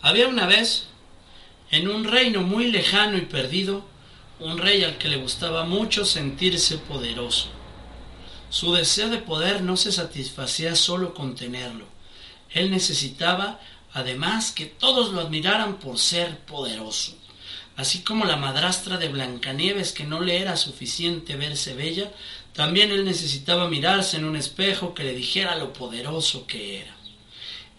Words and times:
Había 0.00 0.28
una 0.28 0.46
vez, 0.46 0.86
en 1.70 1.88
un 1.88 2.04
reino 2.04 2.42
muy 2.42 2.70
lejano 2.70 3.18
y 3.18 3.22
perdido, 3.22 3.84
un 4.38 4.58
rey 4.58 4.84
al 4.84 4.96
que 4.96 5.08
le 5.08 5.16
gustaba 5.16 5.64
mucho 5.64 6.04
sentirse 6.04 6.78
poderoso. 6.78 7.48
Su 8.50 8.72
deseo 8.72 9.10
de 9.10 9.18
poder 9.18 9.62
no 9.62 9.76
se 9.76 9.90
satisfacía 9.90 10.76
solo 10.76 11.14
con 11.14 11.34
tenerlo. 11.34 11.86
Él 12.50 12.70
necesitaba, 12.70 13.60
además, 13.92 14.52
que 14.52 14.66
todos 14.66 15.12
lo 15.12 15.20
admiraran 15.20 15.78
por 15.78 15.98
ser 15.98 16.38
poderoso. 16.40 17.16
Así 17.76 18.00
como 18.02 18.24
la 18.24 18.36
madrastra 18.36 18.96
de 18.96 19.08
Blancanieves 19.08 19.92
que 19.92 20.04
no 20.04 20.20
le 20.20 20.40
era 20.40 20.56
suficiente 20.56 21.36
verse 21.36 21.74
bella, 21.74 22.12
también 22.52 22.90
él 22.90 23.04
necesitaba 23.04 23.68
mirarse 23.68 24.16
en 24.16 24.24
un 24.24 24.36
espejo 24.36 24.94
que 24.94 25.04
le 25.04 25.14
dijera 25.14 25.56
lo 25.56 25.72
poderoso 25.72 26.46
que 26.46 26.80
era. 26.82 26.97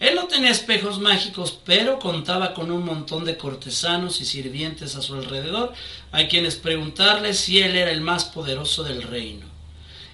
Él 0.00 0.14
no 0.14 0.26
tenía 0.28 0.50
espejos 0.50 0.98
mágicos, 0.98 1.58
pero 1.62 1.98
contaba 1.98 2.54
con 2.54 2.70
un 2.70 2.86
montón 2.86 3.26
de 3.26 3.36
cortesanos 3.36 4.22
y 4.22 4.24
sirvientes 4.24 4.96
a 4.96 5.02
su 5.02 5.14
alrededor, 5.14 5.74
a 6.10 6.26
quienes 6.26 6.56
preguntarle 6.56 7.34
si 7.34 7.60
él 7.60 7.76
era 7.76 7.90
el 7.90 8.00
más 8.00 8.24
poderoso 8.24 8.82
del 8.82 9.02
reino. 9.02 9.44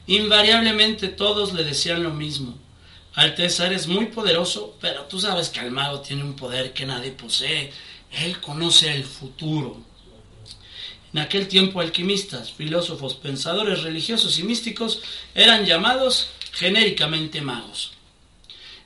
Invariablemente 0.09 1.07
todos 1.07 1.53
le 1.55 1.63
decían 1.63 2.03
lo 2.03 2.11
mismo. 2.11 2.59
Alteza, 3.15 3.67
eres 3.67 3.87
muy 3.87 4.07
poderoso, 4.07 4.77
pero 4.81 5.05
tú 5.05 5.21
sabes 5.21 5.51
que 5.51 5.61
el 5.61 5.71
mago 5.71 6.01
tiene 6.01 6.25
un 6.25 6.35
poder 6.35 6.73
que 6.73 6.85
nadie 6.85 7.13
posee. 7.13 7.73
Él 8.11 8.41
conoce 8.41 8.93
el 8.93 9.05
futuro. 9.05 9.81
En 11.13 11.21
aquel 11.21 11.47
tiempo 11.47 11.81
alquimistas, 11.81 12.53
filósofos, 12.53 13.15
pensadores 13.15 13.85
religiosos 13.85 14.37
y 14.41 14.43
místicos 14.43 15.01
eran 15.33 15.65
llamados 15.65 16.29
genéricamente 16.53 17.41
magos. 17.41 17.96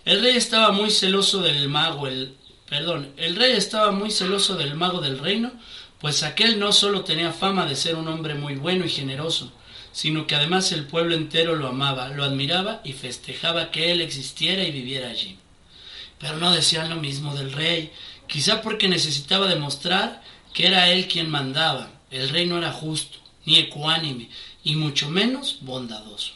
El 0.04 0.22
rey 0.22 0.36
estaba 0.36 0.72
muy 0.72 0.90
celoso 0.90 1.42
del 1.42 1.68
mago, 1.68 2.06
el 2.06 2.34
perdón, 2.68 3.12
el 3.16 3.36
rey 3.36 3.52
estaba 3.52 3.90
muy 3.90 4.10
celoso 4.10 4.56
del 4.56 4.74
mago 4.74 5.00
del 5.00 5.18
reino, 5.18 5.52
pues 6.00 6.22
aquel 6.22 6.58
no 6.58 6.72
solo 6.72 7.02
tenía 7.04 7.32
fama 7.32 7.66
de 7.66 7.76
ser 7.76 7.96
un 7.96 8.08
hombre 8.08 8.34
muy 8.34 8.54
bueno 8.54 8.86
y 8.86 8.88
generoso, 8.88 9.52
sino 9.92 10.26
que 10.26 10.36
además 10.36 10.72
el 10.72 10.86
pueblo 10.86 11.14
entero 11.14 11.54
lo 11.56 11.68
amaba, 11.68 12.08
lo 12.08 12.24
admiraba 12.24 12.80
y 12.82 12.94
festejaba 12.94 13.70
que 13.70 13.92
él 13.92 14.00
existiera 14.00 14.64
y 14.64 14.70
viviera 14.70 15.10
allí. 15.10 15.36
Pero 16.18 16.36
no 16.38 16.52
decían 16.52 16.88
lo 16.88 16.96
mismo 16.96 17.34
del 17.34 17.52
rey, 17.52 17.92
quizá 18.26 18.62
porque 18.62 18.88
necesitaba 18.88 19.48
demostrar 19.48 20.22
que 20.54 20.66
era 20.66 20.88
él 20.90 21.08
quien 21.08 21.28
mandaba. 21.28 21.90
El 22.10 22.30
rey 22.30 22.46
no 22.46 22.56
era 22.56 22.72
justo, 22.72 23.18
ni 23.44 23.58
ecuánime, 23.58 24.30
y 24.64 24.76
mucho 24.76 25.10
menos 25.10 25.58
bondadoso. 25.60 26.32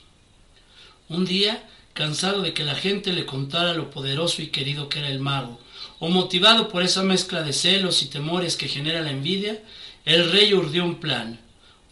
Un 1.09 1.25
día 1.25 1.63
cansado 1.95 2.43
de 2.43 2.53
que 2.53 2.65
la 2.65 2.75
gente 2.75 3.13
le 3.13 3.25
contara 3.25 3.73
lo 3.73 3.91
poderoso 3.91 4.43
y 4.43 4.49
querido 4.49 4.89
que 4.89 4.99
era 4.99 5.09
el 5.09 5.21
mago, 5.21 5.61
o 6.01 6.09
motivado 6.09 6.69
por 6.69 6.83
esa 6.83 7.03
mezcla 7.03 7.43
de 7.43 7.53
celos 7.53 8.03
y 8.03 8.07
temores 8.07 8.57
que 8.57 8.69
genera 8.69 9.01
la 9.01 9.11
envidia, 9.11 9.63
el 10.05 10.31
rey 10.31 10.53
urdió 10.53 10.85
un 10.85 10.97
plan. 10.97 11.41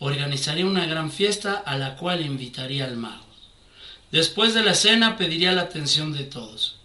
Organizaría 0.00 0.66
una 0.66 0.84
gran 0.86 1.10
fiesta 1.12 1.62
a 1.64 1.78
la 1.78 1.96
cual 1.96 2.26
invitaría 2.26 2.84
al 2.84 2.96
mago. 2.96 3.24
Después 4.10 4.52
de 4.52 4.62
la 4.62 4.74
cena 4.74 5.16
pediría 5.16 5.52
la 5.52 5.62
atención 5.62 6.12
de 6.12 6.24
todos. 6.24 6.76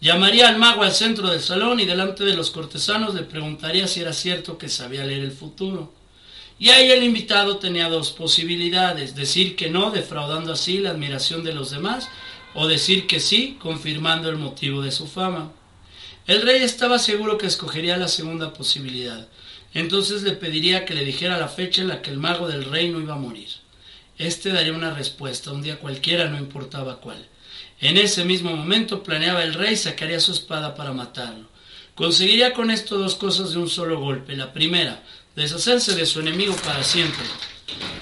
Llamaría 0.00 0.48
al 0.48 0.58
mago 0.58 0.84
al 0.84 0.92
centro 0.92 1.28
del 1.28 1.40
salón 1.40 1.80
y 1.80 1.86
delante 1.86 2.24
de 2.24 2.36
los 2.36 2.50
cortesanos 2.50 3.14
le 3.14 3.22
preguntaría 3.22 3.88
si 3.88 4.00
era 4.00 4.12
cierto 4.12 4.58
que 4.58 4.68
sabía 4.68 5.04
leer 5.04 5.22
el 5.22 5.32
futuro. 5.32 5.92
Y 6.60 6.68
ahí 6.68 6.90
el 6.90 7.02
invitado 7.02 7.56
tenía 7.58 7.88
dos 7.88 8.12
posibilidades, 8.12 9.16
decir 9.16 9.56
que 9.56 9.70
no, 9.70 9.90
defraudando 9.90 10.52
así 10.52 10.78
la 10.78 10.90
admiración 10.90 11.42
de 11.42 11.54
los 11.54 11.70
demás, 11.70 12.08
o 12.60 12.66
decir 12.66 13.06
que 13.06 13.20
sí, 13.20 13.56
confirmando 13.60 14.28
el 14.28 14.36
motivo 14.36 14.82
de 14.82 14.90
su 14.90 15.06
fama. 15.06 15.52
El 16.26 16.42
rey 16.42 16.60
estaba 16.60 16.98
seguro 16.98 17.38
que 17.38 17.46
escogería 17.46 17.96
la 17.96 18.08
segunda 18.08 18.52
posibilidad. 18.52 19.28
Entonces 19.74 20.24
le 20.24 20.32
pediría 20.32 20.84
que 20.84 20.92
le 20.92 21.04
dijera 21.04 21.38
la 21.38 21.46
fecha 21.46 21.82
en 21.82 21.86
la 21.86 22.02
que 22.02 22.10
el 22.10 22.18
mago 22.18 22.48
del 22.48 22.64
reino 22.64 22.98
iba 22.98 23.14
a 23.14 23.18
morir. 23.18 23.48
Este 24.18 24.50
daría 24.50 24.72
una 24.72 24.92
respuesta, 24.92 25.52
un 25.52 25.62
día 25.62 25.78
cualquiera, 25.78 26.28
no 26.28 26.36
importaba 26.36 27.00
cuál. 27.00 27.28
En 27.78 27.96
ese 27.96 28.24
mismo 28.24 28.56
momento 28.56 29.04
planeaba 29.04 29.44
el 29.44 29.54
rey 29.54 29.76
sacaría 29.76 30.18
su 30.18 30.32
espada 30.32 30.74
para 30.74 30.92
matarlo. 30.92 31.46
Conseguiría 31.94 32.54
con 32.54 32.72
esto 32.72 32.98
dos 32.98 33.14
cosas 33.14 33.52
de 33.52 33.58
un 33.58 33.68
solo 33.68 34.00
golpe. 34.00 34.34
La 34.34 34.52
primera, 34.52 35.04
deshacerse 35.36 35.94
de 35.94 36.06
su 36.06 36.18
enemigo 36.18 36.56
para 36.64 36.82
siempre. 36.82 37.24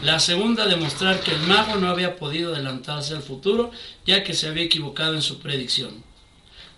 La 0.03 0.21
segunda, 0.21 0.67
demostrar 0.67 1.21
que 1.21 1.33
el 1.33 1.41
mago 1.41 1.77
no 1.77 1.89
había 1.89 2.17
podido 2.17 2.55
adelantarse 2.55 3.15
al 3.15 3.23
futuro, 3.23 3.71
ya 4.07 4.23
que 4.23 4.35
se 4.35 4.47
había 4.49 4.65
equivocado 4.65 5.15
en 5.15 5.23
su 5.23 5.39
predicción. 5.39 6.05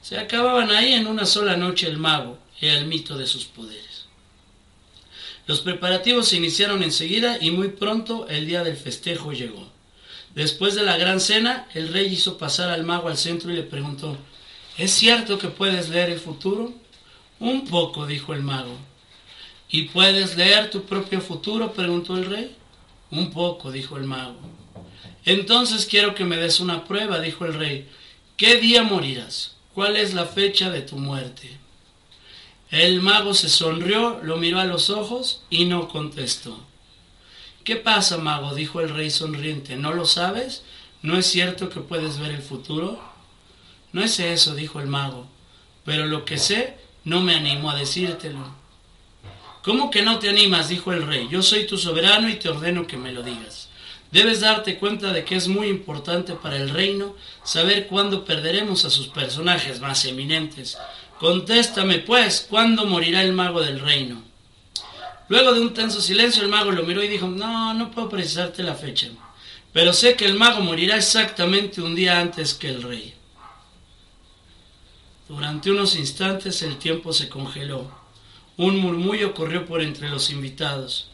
Se 0.03 0.19
acababan 0.19 0.71
ahí 0.71 0.94
en 0.94 1.06
una 1.06 1.26
sola 1.26 1.56
noche 1.56 1.87
el 1.87 1.99
mago 1.99 2.38
y 2.60 2.66
el 2.66 2.87
mito 2.87 3.19
de 3.19 3.26
sus 3.26 3.44
poderes. 3.44 4.06
Los 5.47 5.60
preparativos 5.60 6.28
se 6.28 6.37
iniciaron 6.37 6.82
enseguida 6.82 7.38
y 7.41 7.50
muy 7.50 7.69
pronto 7.69 8.28
el 8.28 8.47
día 8.47 8.62
del 8.62 8.76
festejo 8.76 9.32
llegó. 9.32 9.69
Después 10.34 10.75
de 10.75 10.82
la 10.82 10.97
gran 10.97 11.20
cena, 11.20 11.66
el 11.75 11.88
rey 11.88 12.12
hizo 12.12 12.38
pasar 12.38 12.70
al 12.70 12.84
mago 12.84 13.09
al 13.09 13.16
centro 13.16 13.50
y 13.50 13.56
le 13.56 13.62
preguntó, 13.62 14.16
¿Es 14.76 14.93
cierto 14.93 15.38
que 15.38 15.49
puedes 15.49 15.88
leer 15.88 16.10
el 16.10 16.20
futuro? 16.20 16.72
Un 17.41 17.66
poco, 17.66 18.06
dijo 18.06 18.34
el 18.34 18.43
mago. 18.43 18.76
¿Y 19.70 19.84
puedes 19.84 20.37
leer 20.37 20.70
tu 20.70 20.82
propio 20.82 21.20
futuro? 21.20 21.72
preguntó 21.72 22.16
el 22.16 22.26
rey. 22.26 22.56
Un 23.10 23.30
poco, 23.30 23.70
dijo 23.72 23.96
el 23.96 24.04
mago. 24.04 24.36
Entonces 25.24 25.86
quiero 25.86 26.14
que 26.14 26.24
me 26.24 26.36
des 26.36 26.60
una 26.60 26.84
prueba, 26.84 27.20
dijo 27.20 27.44
el 27.44 27.54
rey. 27.54 27.88
¿Qué 28.36 28.56
día 28.56 28.82
morirás? 28.82 29.56
¿Cuál 29.74 29.96
es 29.96 30.14
la 30.14 30.26
fecha 30.26 30.70
de 30.70 30.82
tu 30.82 30.96
muerte? 30.96 31.58
El 32.70 33.00
mago 33.00 33.32
se 33.32 33.48
sonrió, 33.48 34.20
lo 34.22 34.36
miró 34.36 34.60
a 34.60 34.64
los 34.64 34.91
ojos 34.91 35.42
y 35.48 35.64
no 35.64 35.88
contestó. 35.88 36.58
¿Qué 37.64 37.76
pasa, 37.76 38.19
mago? 38.19 38.54
dijo 38.54 38.80
el 38.80 38.91
rey 38.91 39.10
sonriente. 39.10 39.76
¿No 39.76 39.92
lo 39.92 40.04
sabes? 40.04 40.62
¿No 41.02 41.16
es 41.16 41.26
cierto 41.26 41.69
que 41.69 41.80
puedes 41.80 42.19
ver 42.19 42.32
el 42.32 42.42
futuro? 42.42 43.00
No 43.92 44.02
es 44.02 44.20
eso, 44.20 44.54
dijo 44.54 44.80
el 44.80 44.86
mago, 44.86 45.26
pero 45.84 46.06
lo 46.06 46.25
que 46.25 46.38
sé 46.38 46.76
no 47.04 47.22
me 47.22 47.34
animo 47.34 47.70
a 47.70 47.76
decírtelo. 47.76 48.54
¿Cómo 49.62 49.91
que 49.91 50.02
no 50.02 50.19
te 50.19 50.28
animas? 50.28 50.69
dijo 50.69 50.92
el 50.92 51.06
rey. 51.06 51.28
Yo 51.30 51.42
soy 51.42 51.66
tu 51.66 51.76
soberano 51.76 52.28
y 52.28 52.36
te 52.36 52.48
ordeno 52.48 52.86
que 52.86 52.96
me 52.96 53.12
lo 53.12 53.22
digas. 53.22 53.69
Debes 54.10 54.41
darte 54.41 54.78
cuenta 54.78 55.12
de 55.12 55.24
que 55.24 55.36
es 55.36 55.48
muy 55.48 55.69
importante 55.69 56.32
para 56.34 56.56
el 56.56 56.70
reino 56.70 57.14
saber 57.44 57.86
cuándo 57.86 58.24
perderemos 58.24 58.84
a 58.84 58.91
sus 58.91 59.08
personajes 59.08 59.80
más 59.80 60.04
eminentes. 60.06 60.78
Contéstame, 61.19 61.98
pues, 61.98 62.46
¿cuándo 62.48 62.86
morirá 62.86 63.22
el 63.22 63.32
mago 63.32 63.60
del 63.60 63.80
reino? 63.80 64.22
Luego 65.28 65.52
de 65.52 65.60
un 65.60 65.75
tenso 65.75 66.00
silencio, 66.00 66.42
el 66.42 66.48
mago 66.48 66.70
lo 66.70 66.84
miró 66.84 67.02
y 67.02 67.08
dijo, 67.08 67.26
no, 67.26 67.75
no 67.75 67.90
puedo 67.90 68.08
precisarte 68.08 68.62
la 68.62 68.75
fecha, 68.75 69.08
pero 69.75 69.92
sé 69.92 70.14
que 70.14 70.25
el 70.25 70.34
mago 70.34 70.60
morirá 70.60 70.96
exactamente 70.96 71.82
un 71.82 71.94
día 71.94 72.19
antes 72.19 72.54
que 72.54 72.69
el 72.69 72.82
rey. 72.82 73.14
Durante 75.28 75.70
unos 75.70 75.96
instantes 75.96 76.62
el 76.62 76.78
tiempo 76.78 77.12
se 77.12 77.28
congeló. 77.28 77.90
Un 78.58 78.81
murmullo 78.81 79.34
corrió 79.34 79.66
por 79.66 79.82
entre 79.82 80.08
los 80.08 80.31
invitados. 80.31 81.08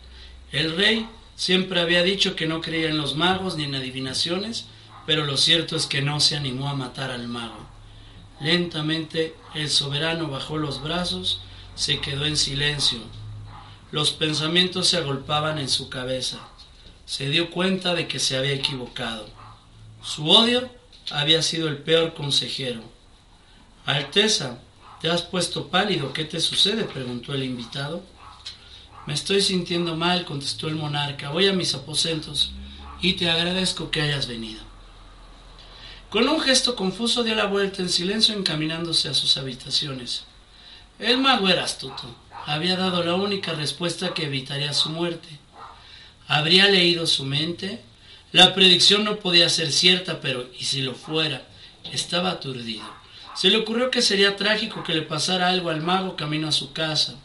El 0.50 0.76
rey 0.76 1.06
siempre 1.37 1.79
había 1.81 2.02
dicho 2.02 2.37
que 2.37 2.46
no 2.46 2.62
creía 2.62 2.88
en 2.88 2.96
los 2.96 3.17
magos 3.17 3.56
ni 3.56 3.64
en 3.64 3.75
adivinaciones, 3.75 4.64
pero 5.05 5.26
lo 5.26 5.37
cierto 5.37 5.76
es 5.76 5.87
que 5.87 6.00
no 6.00 6.20
se 6.20 6.37
animó 6.37 6.70
a 6.70 6.75
matar 6.75 7.11
al 7.11 7.29
mago. 7.29 7.69
Lentamente 8.41 9.35
el 9.55 9.69
soberano 9.69 10.29
bajó 10.29 10.56
los 10.56 10.82
brazos, 10.82 11.43
se 11.75 12.00
quedó 12.00 12.25
en 12.25 12.38
silencio. 12.38 13.00
Los 13.93 14.11
pensamientos 14.11 14.88
se 14.88 14.97
agolpaban 14.97 15.58
en 15.58 15.69
su 15.69 15.90
cabeza. 15.90 16.49
Se 17.05 17.29
dio 17.29 17.50
cuenta 17.50 17.94
de 17.94 18.08
que 18.08 18.20
se 18.20 18.38
había 18.38 18.55
equivocado. 18.55 19.29
Su 20.02 20.31
odio 20.31 20.70
había 21.11 21.43
sido 21.43 21.69
el 21.69 21.76
peor 21.76 22.14
consejero. 22.14 22.81
Alteza, 23.85 24.61
¿te 25.05 25.11
has 25.11 25.21
puesto 25.21 25.69
pálido? 25.69 26.15
¿Qué 26.15 26.25
te 26.25 26.41
sucede? 26.41 26.85
preguntó 26.85 27.35
el 27.35 27.43
invitado. 27.43 28.03
Me 29.06 29.12
estoy 29.12 29.43
sintiendo 29.43 29.95
mal, 29.95 30.25
contestó 30.25 30.67
el 30.67 30.77
monarca. 30.77 31.29
Voy 31.29 31.47
a 31.47 31.53
mis 31.53 31.75
aposentos 31.75 32.53
y 33.03 33.12
te 33.12 33.29
agradezco 33.29 33.91
que 33.91 34.01
hayas 34.01 34.27
venido. 34.27 34.62
Con 36.09 36.27
un 36.27 36.41
gesto 36.41 36.75
confuso 36.75 37.23
dio 37.23 37.35
la 37.35 37.45
vuelta 37.45 37.83
en 37.83 37.91
silencio 37.91 38.35
encaminándose 38.35 39.11
a 39.11 39.12
sus 39.12 39.37
habitaciones. 39.37 40.25
El 40.99 41.19
mago 41.19 41.50
era 41.50 41.65
astuto. 41.65 42.05
Había 42.47 42.75
dado 42.75 43.05
la 43.05 43.15
única 43.15 43.53
respuesta 43.53 44.15
que 44.15 44.25
evitaría 44.25 44.73
su 44.73 44.89
muerte. 44.89 45.29
¿Habría 46.29 46.67
leído 46.69 47.07
su 47.07 47.27
mente? 47.27 47.83
La 48.33 48.55
predicción 48.55 49.05
no 49.05 49.17
podía 49.17 49.50
ser 49.50 49.71
cierta, 49.71 50.23
pero 50.23 50.49
¿y 50.59 50.65
si 50.65 50.81
lo 50.81 50.95
fuera? 50.95 51.47
Estaba 51.93 52.31
aturdido. 52.31 53.04
Se 53.35 53.51
le 53.51 53.57
ocurrió 53.57 53.91
que 53.91 54.01
sería 54.01 54.37
trágico 54.37 54.85
que 54.85 54.95
le 54.95 55.03
pasara 55.03 55.49
algo 55.49 55.71
al 55.71 55.81
mago 55.81 56.17
camino 56.17 56.49
a 56.49 56.53
su 56.53 56.73
casa. 56.73 57.17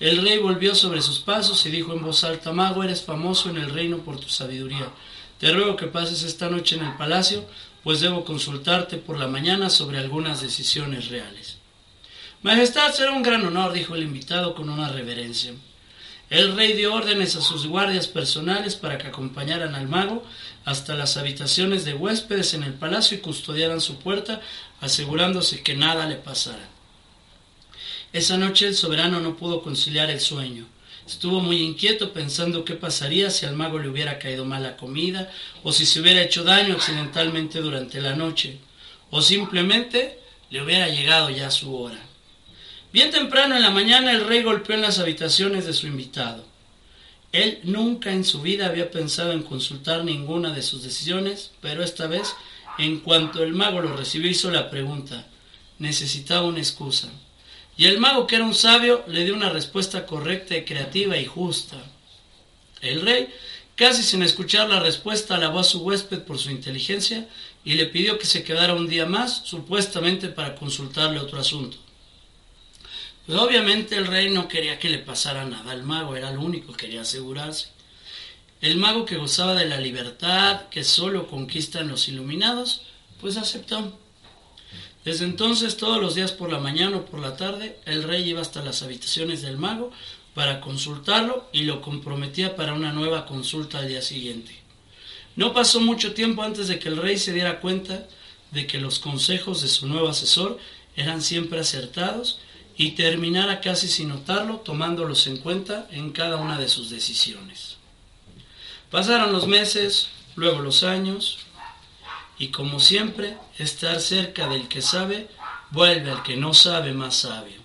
El 0.00 0.22
rey 0.22 0.38
volvió 0.38 0.74
sobre 0.74 1.02
sus 1.02 1.20
pasos 1.20 1.64
y 1.66 1.70
dijo 1.70 1.92
en 1.92 2.02
voz 2.02 2.24
alta, 2.24 2.52
Mago, 2.52 2.82
eres 2.82 3.02
famoso 3.02 3.50
en 3.50 3.58
el 3.58 3.70
reino 3.70 3.98
por 3.98 4.18
tu 4.18 4.28
sabiduría. 4.28 4.88
Te 5.38 5.52
ruego 5.52 5.76
que 5.76 5.86
pases 5.86 6.22
esta 6.22 6.48
noche 6.48 6.76
en 6.76 6.84
el 6.84 6.96
palacio, 6.96 7.44
pues 7.84 8.00
debo 8.00 8.24
consultarte 8.24 8.96
por 8.96 9.18
la 9.18 9.28
mañana 9.28 9.68
sobre 9.68 9.98
algunas 9.98 10.40
decisiones 10.40 11.08
reales. 11.08 11.58
Majestad, 12.42 12.92
será 12.92 13.12
un 13.12 13.22
gran 13.22 13.44
honor, 13.44 13.72
dijo 13.72 13.94
el 13.94 14.02
invitado 14.02 14.54
con 14.54 14.68
una 14.68 14.88
reverencia. 14.88 15.52
El 16.30 16.56
rey 16.56 16.72
dio 16.72 16.94
órdenes 16.94 17.36
a 17.36 17.42
sus 17.42 17.66
guardias 17.66 18.06
personales 18.06 18.74
para 18.74 18.96
que 18.96 19.06
acompañaran 19.06 19.74
al 19.74 19.86
mago 19.86 20.24
hasta 20.64 20.94
las 20.94 21.18
habitaciones 21.18 21.84
de 21.84 21.92
huéspedes 21.92 22.54
en 22.54 22.62
el 22.62 22.72
palacio 22.72 23.18
y 23.18 23.20
custodiaran 23.20 23.82
su 23.82 23.98
puerta, 23.98 24.40
asegurándose 24.82 25.62
que 25.62 25.74
nada 25.74 26.06
le 26.06 26.16
pasara. 26.16 26.68
Esa 28.12 28.36
noche 28.36 28.66
el 28.66 28.74
soberano 28.74 29.20
no 29.20 29.36
pudo 29.36 29.62
conciliar 29.62 30.10
el 30.10 30.20
sueño. 30.20 30.66
Estuvo 31.06 31.40
muy 31.40 31.62
inquieto 31.62 32.12
pensando 32.12 32.64
qué 32.64 32.74
pasaría 32.74 33.30
si 33.30 33.46
al 33.46 33.56
mago 33.56 33.78
le 33.78 33.88
hubiera 33.88 34.18
caído 34.18 34.44
mala 34.44 34.76
comida, 34.76 35.32
o 35.62 35.72
si 35.72 35.86
se 35.86 36.00
hubiera 36.00 36.20
hecho 36.20 36.44
daño 36.44 36.74
accidentalmente 36.74 37.60
durante 37.60 38.00
la 38.00 38.14
noche, 38.14 38.58
o 39.10 39.22
simplemente 39.22 40.18
le 40.50 40.62
hubiera 40.62 40.88
llegado 40.88 41.30
ya 41.30 41.50
su 41.50 41.74
hora. 41.74 41.98
Bien 42.92 43.10
temprano 43.10 43.56
en 43.56 43.62
la 43.62 43.70
mañana 43.70 44.12
el 44.12 44.26
rey 44.26 44.42
golpeó 44.42 44.74
en 44.74 44.82
las 44.82 44.98
habitaciones 44.98 45.64
de 45.64 45.72
su 45.72 45.86
invitado. 45.86 46.44
Él 47.32 47.60
nunca 47.62 48.12
en 48.12 48.24
su 48.24 48.42
vida 48.42 48.66
había 48.66 48.90
pensado 48.90 49.32
en 49.32 49.42
consultar 49.42 50.04
ninguna 50.04 50.52
de 50.52 50.62
sus 50.62 50.82
decisiones, 50.82 51.52
pero 51.62 51.82
esta 51.82 52.06
vez, 52.06 52.34
en 52.78 53.00
cuanto 53.00 53.42
el 53.42 53.52
mago 53.52 53.80
lo 53.80 53.96
recibió, 53.96 54.30
hizo 54.30 54.50
la 54.50 54.70
pregunta. 54.70 55.26
Necesitaba 55.78 56.46
una 56.46 56.58
excusa. 56.58 57.08
Y 57.76 57.86
el 57.86 57.98
mago, 57.98 58.26
que 58.26 58.36
era 58.36 58.44
un 58.44 58.54
sabio, 58.54 59.04
le 59.06 59.24
dio 59.24 59.34
una 59.34 59.48
respuesta 59.48 60.06
correcta 60.06 60.56
y 60.56 60.64
creativa 60.64 61.16
y 61.16 61.26
justa. 61.26 61.76
El 62.80 63.02
rey, 63.02 63.28
casi 63.76 64.02
sin 64.02 64.22
escuchar 64.22 64.68
la 64.68 64.80
respuesta, 64.80 65.36
alabó 65.36 65.60
a 65.60 65.64
su 65.64 65.82
huésped 65.82 66.22
por 66.22 66.38
su 66.38 66.50
inteligencia 66.50 67.28
y 67.64 67.74
le 67.74 67.86
pidió 67.86 68.18
que 68.18 68.26
se 68.26 68.42
quedara 68.42 68.74
un 68.74 68.88
día 68.88 69.06
más, 69.06 69.42
supuestamente 69.44 70.28
para 70.28 70.54
consultarle 70.54 71.20
otro 71.20 71.40
asunto. 71.40 71.76
Pues 73.26 73.38
obviamente 73.38 73.96
el 73.96 74.06
rey 74.06 74.30
no 74.30 74.48
quería 74.48 74.78
que 74.78 74.90
le 74.90 74.98
pasara 74.98 75.44
nada 75.44 75.72
al 75.72 75.84
mago, 75.84 76.16
era 76.16 76.32
lo 76.32 76.40
único 76.40 76.72
que 76.72 76.86
quería 76.86 77.02
asegurarse. 77.02 77.68
El 78.62 78.76
mago 78.76 79.04
que 79.04 79.16
gozaba 79.16 79.56
de 79.56 79.66
la 79.66 79.80
libertad 79.80 80.68
que 80.68 80.84
solo 80.84 81.26
conquistan 81.26 81.88
los 81.88 82.06
iluminados, 82.06 82.82
pues 83.20 83.36
aceptó. 83.36 83.98
Desde 85.04 85.24
entonces, 85.24 85.76
todos 85.76 86.00
los 86.00 86.14
días 86.14 86.30
por 86.30 86.52
la 86.52 86.60
mañana 86.60 86.98
o 86.98 87.04
por 87.04 87.18
la 87.18 87.36
tarde, 87.36 87.80
el 87.86 88.04
rey 88.04 88.30
iba 88.30 88.40
hasta 88.40 88.62
las 88.62 88.84
habitaciones 88.84 89.42
del 89.42 89.56
mago 89.58 89.90
para 90.32 90.60
consultarlo 90.60 91.48
y 91.52 91.64
lo 91.64 91.80
comprometía 91.80 92.54
para 92.54 92.72
una 92.72 92.92
nueva 92.92 93.26
consulta 93.26 93.80
al 93.80 93.88
día 93.88 94.00
siguiente. 94.00 94.54
No 95.34 95.52
pasó 95.52 95.80
mucho 95.80 96.14
tiempo 96.14 96.44
antes 96.44 96.68
de 96.68 96.78
que 96.78 96.88
el 96.88 96.98
rey 96.98 97.18
se 97.18 97.32
diera 97.32 97.60
cuenta 97.60 98.06
de 98.52 98.68
que 98.68 98.78
los 98.78 99.00
consejos 99.00 99.62
de 99.62 99.68
su 99.68 99.88
nuevo 99.88 100.06
asesor 100.06 100.60
eran 100.94 101.20
siempre 101.20 101.58
acertados 101.58 102.38
y 102.76 102.92
terminara 102.92 103.60
casi 103.60 103.88
sin 103.88 104.10
notarlo 104.10 104.58
tomándolos 104.58 105.26
en 105.26 105.38
cuenta 105.38 105.88
en 105.90 106.12
cada 106.12 106.36
una 106.36 106.60
de 106.60 106.68
sus 106.68 106.90
decisiones. 106.90 107.81
Pasaron 108.92 109.32
los 109.32 109.46
meses, 109.46 110.10
luego 110.36 110.60
los 110.60 110.82
años, 110.82 111.38
y 112.38 112.48
como 112.48 112.78
siempre, 112.78 113.38
estar 113.56 113.98
cerca 114.02 114.46
del 114.48 114.68
que 114.68 114.82
sabe 114.82 115.28
vuelve 115.70 116.10
al 116.10 116.22
que 116.22 116.36
no 116.36 116.52
sabe 116.52 116.92
más 116.92 117.16
sabio. 117.16 117.56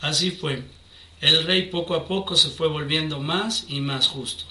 Así 0.00 0.30
fue. 0.30 0.62
El 1.20 1.42
rey 1.42 1.62
poco 1.62 1.96
a 1.96 2.06
poco 2.06 2.36
se 2.36 2.50
fue 2.50 2.68
volviendo 2.68 3.18
más 3.18 3.64
y 3.66 3.80
más 3.80 4.06
justo. 4.06 4.44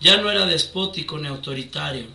Ya 0.00 0.16
no 0.16 0.30
era 0.30 0.46
despótico 0.46 1.18
ni 1.18 1.28
autoritario. 1.28 2.06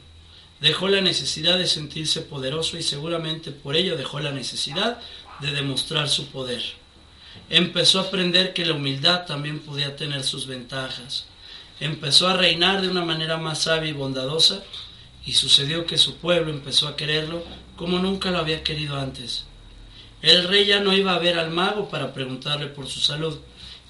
Dejó 0.60 0.88
la 0.88 1.02
necesidad 1.02 1.60
de 1.60 1.68
sentirse 1.68 2.22
poderoso 2.22 2.76
y 2.76 2.82
seguramente 2.82 3.52
por 3.52 3.76
ello 3.76 3.98
dejó 3.98 4.20
la 4.20 4.32
necesidad 4.32 5.00
de 5.42 5.52
demostrar 5.52 6.10
su 6.10 6.30
poder. 6.30 6.64
Empezó 7.52 8.00
a 8.00 8.04
aprender 8.04 8.54
que 8.54 8.66
la 8.66 8.74
humildad 8.74 9.28
también 9.28 9.60
podía 9.60 9.96
tener 9.96 10.24
sus 10.24 10.48
ventajas. 10.48 11.28
Empezó 11.80 12.28
a 12.28 12.38
reinar 12.38 12.82
de 12.82 12.88
una 12.88 13.04
manera 13.04 13.38
más 13.38 13.64
sabia 13.64 13.90
y 13.90 13.94
bondadosa 13.94 14.64
y 15.26 15.34
sucedió 15.34 15.86
que 15.86 15.98
su 15.98 16.18
pueblo 16.18 16.52
empezó 16.52 16.88
a 16.88 16.96
quererlo 16.96 17.44
como 17.76 18.00
nunca 18.00 18.32
lo 18.32 18.40
había 18.40 18.64
querido 18.64 18.98
antes. 18.98 19.46
El 20.22 20.48
rey 20.48 20.66
ya 20.66 20.80
no 20.80 20.94
iba 20.94 21.14
a 21.14 21.20
ver 21.20 21.38
al 21.38 21.52
mago 21.52 21.90
para 21.90 22.14
preguntarle 22.14 22.68
por 22.68 22.88
su 22.88 23.00
salud, 23.00 23.40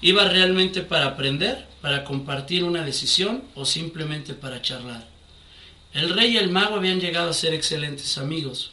iba 0.00 0.28
realmente 0.28 0.82
para 0.82 1.06
aprender, 1.06 1.66
para 1.80 2.04
compartir 2.04 2.64
una 2.64 2.84
decisión 2.84 3.44
o 3.54 3.64
simplemente 3.64 4.34
para 4.34 4.60
charlar. 4.60 5.06
El 5.92 6.10
rey 6.10 6.34
y 6.34 6.36
el 6.36 6.50
mago 6.50 6.76
habían 6.76 7.00
llegado 7.00 7.30
a 7.30 7.34
ser 7.34 7.54
excelentes 7.54 8.18
amigos, 8.18 8.72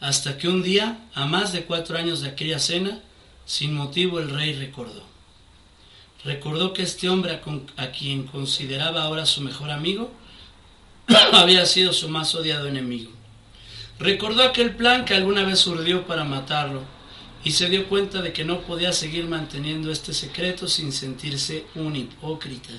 hasta 0.00 0.36
que 0.36 0.48
un 0.48 0.62
día, 0.62 0.98
a 1.14 1.26
más 1.26 1.52
de 1.52 1.64
cuatro 1.64 1.96
años 1.96 2.20
de 2.20 2.28
aquella 2.28 2.58
cena, 2.58 3.00
sin 3.46 3.74
motivo 3.74 4.20
el 4.20 4.30
rey 4.30 4.52
recordó. 4.52 5.13
Recordó 6.24 6.72
que 6.72 6.82
este 6.82 7.10
hombre 7.10 7.38
a, 7.76 7.90
quien 7.90 8.24
consideraba 8.24 9.02
ahora 9.02 9.26
su 9.26 9.42
mejor 9.42 9.70
amigo, 9.70 10.10
había 11.32 11.66
sido 11.66 11.92
su 11.92 12.08
más 12.08 12.34
odiado 12.34 12.66
enemigo. 12.66 13.10
Recordó 13.98 14.42
aquel 14.42 14.74
plan 14.74 15.04
que 15.04 15.14
alguna 15.14 15.44
vez 15.44 15.66
urdió 15.66 16.06
para 16.06 16.24
matarlo 16.24 16.82
y 17.44 17.52
se 17.52 17.68
dio 17.68 17.88
cuenta 17.88 18.22
de 18.22 18.32
que 18.32 18.44
no 18.44 18.62
podía 18.62 18.92
seguir 18.92 19.26
manteniendo 19.26 19.90
este 19.90 20.14
secreto 20.14 20.66
sin 20.66 20.92
sentirse 20.92 21.66
un 21.74 21.94
hipócrita. 21.94 22.72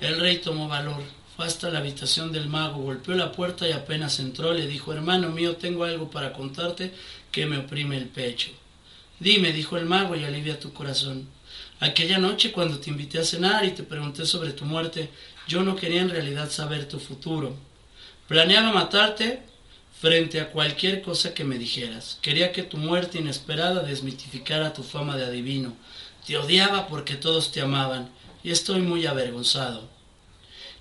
El 0.00 0.20
rey 0.20 0.38
tomó 0.38 0.68
valor, 0.68 1.02
fue 1.34 1.46
hasta 1.46 1.68
la 1.70 1.80
habitación 1.80 2.30
del 2.30 2.48
mago, 2.48 2.80
golpeó 2.80 3.14
la 3.16 3.32
puerta 3.32 3.68
y 3.68 3.72
apenas 3.72 4.20
entró 4.20 4.54
le 4.54 4.68
dijo, 4.68 4.92
hermano 4.92 5.30
mío, 5.30 5.56
tengo 5.56 5.84
algo 5.84 6.10
para 6.10 6.32
contarte 6.32 6.94
que 7.32 7.44
me 7.44 7.58
oprime 7.58 7.96
el 7.96 8.06
pecho. 8.06 8.50
Dime, 9.18 9.52
dijo 9.52 9.76
el 9.76 9.86
mago, 9.86 10.14
y 10.14 10.24
alivia 10.24 10.60
tu 10.60 10.72
corazón. 10.72 11.28
Aquella 11.78 12.16
noche 12.18 12.52
cuando 12.52 12.78
te 12.78 12.88
invité 12.88 13.18
a 13.18 13.24
cenar 13.24 13.64
y 13.66 13.72
te 13.72 13.82
pregunté 13.82 14.24
sobre 14.24 14.52
tu 14.52 14.64
muerte, 14.64 15.10
yo 15.46 15.62
no 15.62 15.76
quería 15.76 16.00
en 16.00 16.08
realidad 16.08 16.50
saber 16.50 16.88
tu 16.88 16.98
futuro. 16.98 17.54
Planeaba 18.28 18.72
matarte 18.72 19.42
frente 20.00 20.40
a 20.40 20.50
cualquier 20.50 21.02
cosa 21.02 21.34
que 21.34 21.44
me 21.44 21.58
dijeras. 21.58 22.18
Quería 22.22 22.50
que 22.50 22.62
tu 22.62 22.78
muerte 22.78 23.18
inesperada 23.18 23.82
desmitificara 23.82 24.72
tu 24.72 24.82
fama 24.82 25.18
de 25.18 25.26
adivino. 25.26 25.76
Te 26.26 26.38
odiaba 26.38 26.88
porque 26.88 27.14
todos 27.14 27.52
te 27.52 27.60
amaban 27.60 28.08
y 28.42 28.52
estoy 28.52 28.80
muy 28.80 29.04
avergonzado. 29.04 29.86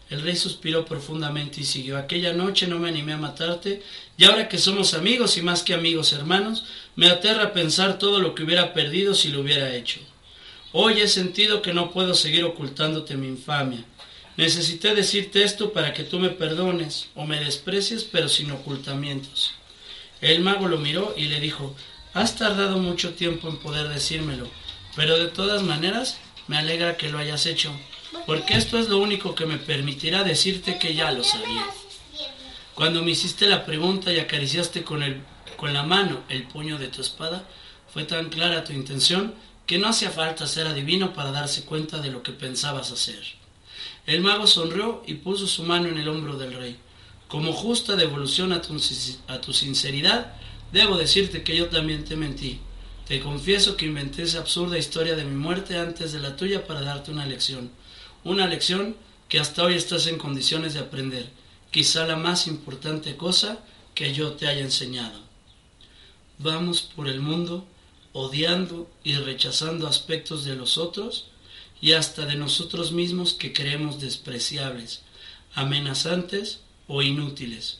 El 0.10 0.22
rey 0.22 0.38
suspiró 0.38 0.86
profundamente 0.86 1.60
y 1.60 1.66
siguió. 1.66 1.98
Aquella 1.98 2.32
noche 2.32 2.68
no 2.68 2.80
me 2.80 2.90
animé 2.90 3.14
a 3.14 3.18
matarte, 3.18 3.82
y 4.18 4.24
ahora 4.24 4.48
que 4.48 4.60
somos 4.60 4.94
amigos 4.94 5.36
y 5.38 5.42
más 5.42 5.64
que 5.64 5.74
amigos 5.74 6.14
hermanos, 6.14 6.64
me 6.96 7.08
aterra 7.08 7.54
pensar 7.54 7.98
todo 7.98 8.20
lo 8.20 8.36
que 8.36 8.44
hubiera 8.44 8.74
perdido 8.74 9.16
si 9.16 9.30
lo 9.30 9.42
hubiera 9.42 9.74
hecho. 9.74 10.00
Hoy 10.78 11.00
he 11.00 11.08
sentido 11.08 11.62
que 11.62 11.72
no 11.72 11.92
puedo 11.92 12.14
seguir 12.14 12.44
ocultándote 12.44 13.16
mi 13.16 13.28
infamia. 13.28 13.86
Necesité 14.36 14.94
decirte 14.94 15.42
esto 15.42 15.72
para 15.72 15.94
que 15.94 16.04
tú 16.04 16.20
me 16.20 16.32
perdones 16.32 17.08
o 17.16 17.26
me 17.26 17.40
desprecies, 17.40 18.04
pero 18.04 18.28
sin 18.28 18.52
ocultamientos. 18.52 19.54
El 20.20 20.42
mago 20.42 20.68
lo 20.68 20.78
miró 20.78 21.14
y 21.16 21.28
le 21.28 21.40
dijo, 21.40 21.74
Has 22.14 22.36
tardado 22.36 22.78
mucho 22.78 23.14
tiempo 23.14 23.48
en 23.48 23.56
poder 23.56 23.88
decírmelo, 23.88 24.50
pero 24.98 25.18
de 25.18 25.28
todas 25.28 25.64
maneras 25.64 26.18
me 26.50 26.58
alegra 26.58 26.98
que 26.98 27.08
lo 27.08 27.20
hayas 27.20 27.46
hecho, 27.46 27.72
porque 28.26 28.56
esto 28.56 28.78
es 28.78 28.90
lo 28.90 28.98
único 28.98 29.34
que 29.34 29.46
me 29.46 29.58
permitirá 29.58 30.26
decirte 30.26 30.78
que 30.78 30.94
ya 30.94 31.10
lo 31.14 31.24
sabía. 31.24 31.68
Cuando 32.74 33.02
me 33.02 33.12
hiciste 33.12 33.48
la 33.48 33.64
pregunta 33.66 34.12
y 34.12 34.20
acariciaste 34.20 34.84
con, 34.84 35.04
el, 35.04 35.22
con 35.56 35.74
la 35.74 35.84
mano 35.84 36.24
el 36.28 36.44
puño 36.44 36.78
de 36.78 36.90
tu 36.90 37.00
espada, 37.00 37.48
fue 37.94 38.04
tan 38.04 38.28
clara 38.28 38.66
tu 38.66 38.74
intención 38.74 39.36
que 39.66 39.78
no 39.80 39.88
hacía 39.88 40.12
falta 40.12 40.48
ser 40.48 40.68
adivino 40.68 41.14
para 41.14 41.32
darse 41.32 41.66
cuenta 41.66 42.00
de 42.00 42.12
lo 42.12 42.22
que 42.24 42.32
pensabas 42.32 42.92
hacer. 42.92 43.24
El 44.06 44.22
mago 44.22 44.46
sonrió 44.46 45.04
y 45.08 45.16
puso 45.16 45.48
su 45.48 45.64
mano 45.64 45.90
en 45.90 45.98
el 45.98 46.08
hombro 46.08 46.38
del 46.38 46.54
rey. 46.54 46.78
Como 47.28 47.54
justa 47.54 47.96
devolución 47.96 48.54
a 48.54 48.62
tu, 48.62 48.80
a 49.28 49.42
tu 49.42 49.54
sinceridad, 49.54 50.34
debo 50.72 50.98
decirte 50.98 51.44
que 51.44 51.58
yo 51.58 51.70
también 51.70 52.06
te 52.06 52.16
mentí. 52.16 52.60
Te 53.08 53.20
confieso 53.20 53.76
que 53.78 53.86
inventé 53.86 54.24
esa 54.24 54.40
absurda 54.40 54.78
historia 54.78 55.16
de 55.16 55.26
mi 55.26 55.36
muerte 55.36 55.78
antes 55.78 56.12
de 56.12 56.20
la 56.20 56.36
tuya 56.36 56.66
para 56.68 56.82
darte 56.82 57.12
una 57.12 57.26
lección. 57.26 57.72
Una 58.24 58.48
lección 58.48 58.96
que 59.28 59.40
hasta 59.40 59.64
hoy 59.64 59.76
estás 59.76 60.06
en 60.08 60.18
condiciones 60.18 60.74
de 60.74 60.82
aprender. 60.82 61.30
Quizá 61.72 62.06
la 62.06 62.16
más 62.16 62.48
importante 62.48 63.16
cosa 63.16 63.60
que 63.96 64.14
yo 64.14 64.34
te 64.34 64.48
haya 64.48 64.62
enseñado. 64.62 65.20
Vamos 66.38 66.82
por 66.82 67.08
el 67.08 67.22
mundo 67.22 67.68
odiando 68.18 68.90
y 69.04 69.16
rechazando 69.16 69.88
aspectos 69.88 70.46
de 70.46 70.56
los 70.56 70.78
otros 70.78 71.26
y 71.82 71.92
hasta 71.92 72.26
de 72.26 72.36
nosotros 72.36 72.94
mismos 72.94 73.34
que 73.34 73.52
creemos 73.52 74.00
despreciables, 74.00 75.02
amenazantes 75.54 76.62
o 76.88 77.02
inútiles. 77.02 77.80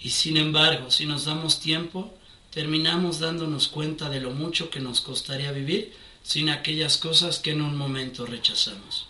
Y 0.00 0.08
sin 0.08 0.38
embargo, 0.38 0.90
si 0.90 1.04
nos 1.04 1.26
damos 1.26 1.60
tiempo, 1.60 2.14
terminamos 2.50 3.18
dándonos 3.18 3.68
cuenta 3.68 4.08
de 4.08 4.22
lo 4.22 4.30
mucho 4.30 4.70
que 4.70 4.80
nos 4.80 5.02
costaría 5.02 5.52
vivir 5.52 5.92
sin 6.22 6.48
aquellas 6.48 6.96
cosas 6.96 7.38
que 7.38 7.50
en 7.50 7.60
un 7.60 7.76
momento 7.76 8.24
rechazamos. 8.24 9.06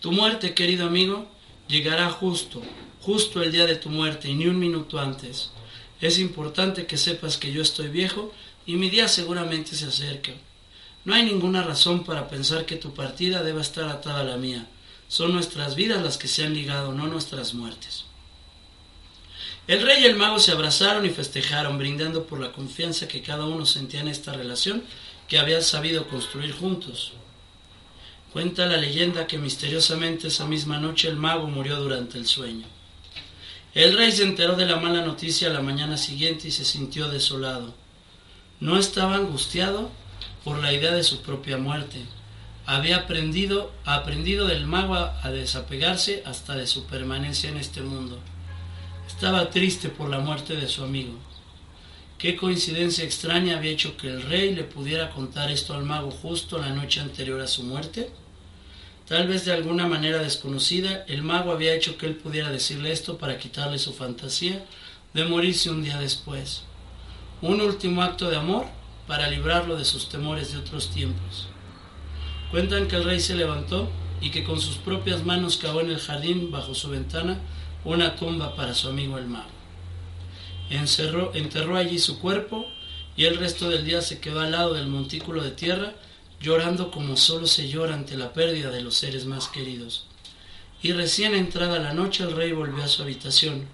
Tu 0.00 0.10
muerte, 0.10 0.54
querido 0.54 0.88
amigo, 0.88 1.28
llegará 1.68 2.10
justo, 2.10 2.62
justo 3.00 3.44
el 3.44 3.52
día 3.52 3.66
de 3.66 3.76
tu 3.76 3.90
muerte 3.90 4.28
y 4.28 4.34
ni 4.34 4.48
un 4.48 4.58
minuto 4.58 4.98
antes. 4.98 5.50
Es 6.00 6.18
importante 6.18 6.86
que 6.86 6.96
sepas 6.96 7.36
que 7.38 7.52
yo 7.52 7.62
estoy 7.62 7.86
viejo 7.86 8.32
y 8.66 8.76
mi 8.76 8.90
día 8.90 9.08
seguramente 9.08 9.74
se 9.76 9.86
acerca. 9.86 10.32
No 11.04 11.14
hay 11.14 11.24
ninguna 11.24 11.62
razón 11.62 12.04
para 12.04 12.28
pensar 12.28 12.64
que 12.64 12.76
tu 12.76 12.94
partida 12.94 13.42
deba 13.42 13.60
estar 13.60 13.88
atada 13.88 14.20
a 14.20 14.24
la 14.24 14.36
mía. 14.36 14.66
Son 15.08 15.32
nuestras 15.32 15.74
vidas 15.74 16.02
las 16.02 16.16
que 16.16 16.28
se 16.28 16.44
han 16.44 16.54
ligado, 16.54 16.92
no 16.92 17.06
nuestras 17.06 17.52
muertes. 17.52 18.04
El 19.66 19.82
rey 19.82 20.02
y 20.02 20.06
el 20.06 20.16
mago 20.16 20.38
se 20.38 20.52
abrazaron 20.52 21.06
y 21.06 21.10
festejaron, 21.10 21.78
brindando 21.78 22.26
por 22.26 22.40
la 22.40 22.52
confianza 22.52 23.08
que 23.08 23.22
cada 23.22 23.44
uno 23.44 23.64
sentía 23.66 24.00
en 24.00 24.08
esta 24.08 24.32
relación 24.32 24.82
que 25.28 25.38
habían 25.38 25.62
sabido 25.62 26.08
construir 26.08 26.52
juntos. 26.52 27.12
Cuenta 28.32 28.66
la 28.66 28.76
leyenda 28.76 29.26
que 29.26 29.38
misteriosamente 29.38 30.28
esa 30.28 30.46
misma 30.46 30.78
noche 30.78 31.08
el 31.08 31.16
mago 31.16 31.46
murió 31.46 31.76
durante 31.76 32.18
el 32.18 32.26
sueño. 32.26 32.66
El 33.74 33.96
rey 33.96 34.12
se 34.12 34.24
enteró 34.24 34.56
de 34.56 34.66
la 34.66 34.76
mala 34.76 35.04
noticia 35.04 35.48
la 35.50 35.60
mañana 35.60 35.96
siguiente 35.96 36.48
y 36.48 36.50
se 36.50 36.64
sintió 36.64 37.08
desolado. 37.08 37.74
No 38.64 38.78
estaba 38.78 39.16
angustiado 39.16 39.90
por 40.42 40.58
la 40.58 40.72
idea 40.72 40.92
de 40.92 41.04
su 41.04 41.20
propia 41.20 41.58
muerte. 41.58 41.98
Había 42.64 42.96
aprendido, 42.96 43.70
aprendido 43.84 44.46
del 44.46 44.66
mago 44.66 44.94
a 44.94 45.30
desapegarse 45.30 46.22
hasta 46.24 46.56
de 46.56 46.66
su 46.66 46.86
permanencia 46.86 47.50
en 47.50 47.58
este 47.58 47.82
mundo. 47.82 48.18
Estaba 49.06 49.50
triste 49.50 49.90
por 49.90 50.08
la 50.08 50.20
muerte 50.20 50.56
de 50.56 50.66
su 50.66 50.82
amigo. 50.82 51.12
Qué 52.16 52.36
coincidencia 52.36 53.04
extraña 53.04 53.58
había 53.58 53.72
hecho 53.72 53.98
que 53.98 54.08
el 54.08 54.22
rey 54.22 54.54
le 54.54 54.64
pudiera 54.64 55.10
contar 55.10 55.50
esto 55.50 55.74
al 55.74 55.84
mago 55.84 56.10
justo 56.10 56.56
la 56.56 56.70
noche 56.70 57.00
anterior 57.00 57.42
a 57.42 57.46
su 57.46 57.64
muerte. 57.64 58.08
Tal 59.06 59.28
vez 59.28 59.44
de 59.44 59.52
alguna 59.52 59.86
manera 59.86 60.22
desconocida, 60.22 61.04
el 61.06 61.22
mago 61.22 61.52
había 61.52 61.74
hecho 61.74 61.98
que 61.98 62.06
él 62.06 62.16
pudiera 62.16 62.50
decirle 62.50 62.92
esto 62.92 63.18
para 63.18 63.36
quitarle 63.36 63.78
su 63.78 63.92
fantasía 63.92 64.64
de 65.12 65.26
morirse 65.26 65.68
un 65.68 65.82
día 65.82 65.98
después. 65.98 66.62
Un 67.44 67.60
último 67.60 68.00
acto 68.00 68.30
de 68.30 68.36
amor 68.36 68.64
para 69.06 69.28
librarlo 69.28 69.76
de 69.76 69.84
sus 69.84 70.08
temores 70.08 70.52
de 70.52 70.58
otros 70.60 70.88
tiempos. 70.88 71.48
Cuentan 72.50 72.88
que 72.88 72.96
el 72.96 73.04
rey 73.04 73.20
se 73.20 73.34
levantó 73.34 73.90
y 74.22 74.30
que 74.30 74.44
con 74.44 74.58
sus 74.58 74.76
propias 74.78 75.26
manos 75.26 75.58
cavó 75.58 75.82
en 75.82 75.90
el 75.90 76.00
jardín 76.00 76.50
bajo 76.50 76.74
su 76.74 76.88
ventana 76.88 77.38
una 77.84 78.16
tumba 78.16 78.56
para 78.56 78.72
su 78.72 78.88
amigo 78.88 79.18
el 79.18 79.26
mago. 79.26 79.50
Encerró, 80.70 81.34
enterró 81.34 81.76
allí 81.76 81.98
su 81.98 82.18
cuerpo 82.18 82.64
y 83.14 83.26
el 83.26 83.36
resto 83.36 83.68
del 83.68 83.84
día 83.84 84.00
se 84.00 84.20
quedó 84.20 84.40
al 84.40 84.52
lado 84.52 84.72
del 84.72 84.86
montículo 84.86 85.42
de 85.42 85.50
tierra, 85.50 85.92
llorando 86.40 86.90
como 86.90 87.14
solo 87.18 87.46
se 87.46 87.68
llora 87.68 87.92
ante 87.92 88.16
la 88.16 88.32
pérdida 88.32 88.70
de 88.70 88.80
los 88.80 88.94
seres 88.94 89.26
más 89.26 89.48
queridos. 89.48 90.06
Y 90.82 90.92
recién 90.92 91.34
entrada 91.34 91.78
la 91.78 91.92
noche 91.92 92.24
el 92.24 92.34
rey 92.34 92.52
volvió 92.52 92.82
a 92.82 92.88
su 92.88 93.02
habitación. 93.02 93.66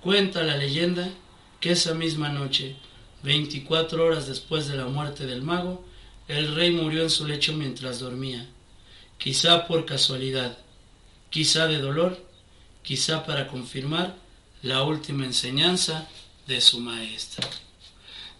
Cuenta 0.00 0.42
la 0.42 0.56
leyenda 0.56 1.10
que 1.60 1.72
esa 1.72 1.94
misma 1.94 2.28
noche, 2.28 2.76
veinticuatro 3.22 4.04
horas 4.04 4.26
después 4.26 4.68
de 4.68 4.76
la 4.76 4.86
muerte 4.86 5.26
del 5.26 5.42
mago, 5.42 5.84
el 6.28 6.54
rey 6.54 6.70
murió 6.70 7.02
en 7.02 7.10
su 7.10 7.26
lecho 7.26 7.52
mientras 7.52 8.00
dormía, 8.00 8.46
quizá 9.16 9.66
por 9.66 9.86
casualidad, 9.86 10.58
quizá 11.30 11.66
de 11.66 11.78
dolor, 11.78 12.22
quizá 12.82 13.24
para 13.24 13.48
confirmar 13.48 14.14
la 14.62 14.82
última 14.82 15.24
enseñanza 15.24 16.08
de 16.46 16.60
su 16.60 16.80
maestra. 16.80 17.48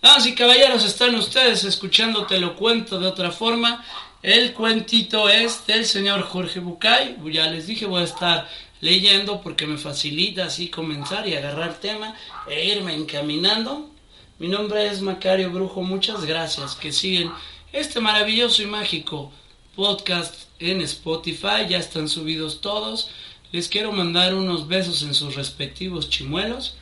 Damas 0.00 0.26
y 0.26 0.34
caballeros, 0.34 0.84
están 0.84 1.14
ustedes 1.16 1.64
escuchando 1.64 2.24
Te 2.24 2.38
lo 2.38 2.54
cuento 2.54 3.00
de 3.00 3.06
otra 3.08 3.32
forma. 3.32 3.84
El 4.22 4.52
cuentito 4.52 5.28
es 5.28 5.66
del 5.66 5.84
señor 5.84 6.22
Jorge 6.22 6.60
Bucay. 6.60 7.16
Ya 7.32 7.46
les 7.48 7.66
dije, 7.66 7.86
voy 7.86 8.02
a 8.02 8.04
estar 8.04 8.48
leyendo 8.80 9.40
porque 9.40 9.66
me 9.66 9.78
facilita 9.78 10.46
así 10.46 10.68
comenzar 10.68 11.26
y 11.28 11.34
agarrar 11.34 11.80
tema 11.80 12.14
e 12.48 12.66
irme 12.66 12.94
encaminando. 12.94 13.90
Mi 14.38 14.48
nombre 14.48 14.86
es 14.86 15.00
Macario 15.00 15.50
Brujo. 15.50 15.82
Muchas 15.82 16.24
gracias 16.24 16.74
que 16.74 16.92
siguen 16.92 17.30
este 17.72 18.00
maravilloso 18.00 18.62
y 18.62 18.66
mágico 18.66 19.32
podcast 19.74 20.34
en 20.58 20.80
Spotify. 20.82 21.66
Ya 21.68 21.78
están 21.78 22.08
subidos 22.08 22.60
todos 22.60 23.10
les 23.50 23.68
quiero 23.68 23.92
mandar 23.92 24.34
unos 24.34 24.68
besos 24.68 25.02
en 25.02 25.14
sus 25.14 25.34
respectivos 25.34 26.10
chimuelos. 26.10 26.76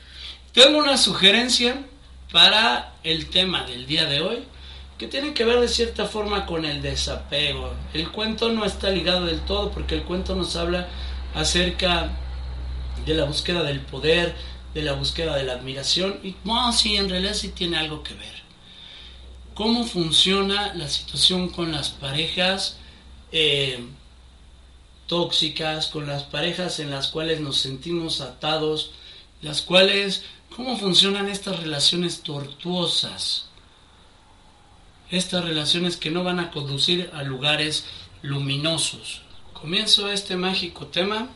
Tengo 0.53 0.79
una 0.79 0.97
sugerencia 0.97 1.85
para 2.33 2.95
el 3.05 3.29
tema 3.29 3.65
del 3.67 3.87
día 3.87 4.07
de 4.07 4.21
hoy 4.21 4.39
que 4.99 5.07
tiene 5.07 5.33
que 5.33 5.45
ver 5.45 5.61
de 5.61 5.69
cierta 5.69 6.07
forma 6.07 6.45
con 6.47 6.65
el 6.65 6.83
desapego. 6.83 7.73
El 7.95 8.11
cuento 8.11 8.51
no 8.51 8.65
está 8.65 8.91
ligado 8.91 9.27
del 9.27 9.41
todo 9.41 9.71
porque 9.71 9.95
el 9.95 10.03
cuento 10.03 10.35
nos 10.35 10.57
habla 10.57 10.89
acerca 11.37 12.11
de 13.05 13.15
la 13.15 13.25
búsqueda 13.25 13.63
del 13.63 13.81
poder, 13.81 14.35
de 14.75 14.83
la 14.83 14.95
búsqueda 14.95 15.37
de 15.37 15.45
la 15.45 15.53
admiración 15.53 16.19
y 16.25 16.35
bueno, 16.43 16.73
sí, 16.73 16.97
en 16.97 17.09
realidad 17.09 17.35
sí 17.35 17.51
tiene 17.51 17.77
algo 17.77 18.03
que 18.03 18.15
ver. 18.15 18.43
¿Cómo 19.55 19.85
funciona 19.87 20.75
la 20.75 20.89
situación 20.89 21.51
con 21.51 21.73
las 21.73 21.91
parejas? 21.91 22.79
Eh, 23.33 23.87
tóxicas, 25.07 25.87
con 25.89 26.07
las 26.07 26.25
parejas 26.25 26.81
en 26.81 26.91
las 26.91 27.09
cuales 27.09 27.41
nos 27.41 27.59
sentimos 27.59 28.21
atados, 28.21 28.93
las 29.41 29.63
cuales, 29.63 30.25
cómo 30.55 30.77
funcionan 30.79 31.29
estas 31.29 31.61
relaciones 31.61 32.23
tortuosas, 32.23 33.49
estas 35.11 35.45
relaciones 35.45 35.97
que 35.97 36.11
no 36.11 36.25
van 36.25 36.41
a 36.41 36.51
conducir 36.51 37.11
a 37.15 37.23
lugares 37.23 37.85
luminosos. 38.23 39.23
Comienzo 39.61 40.11
este 40.11 40.37
mágico 40.37 40.89
tema 40.89 41.29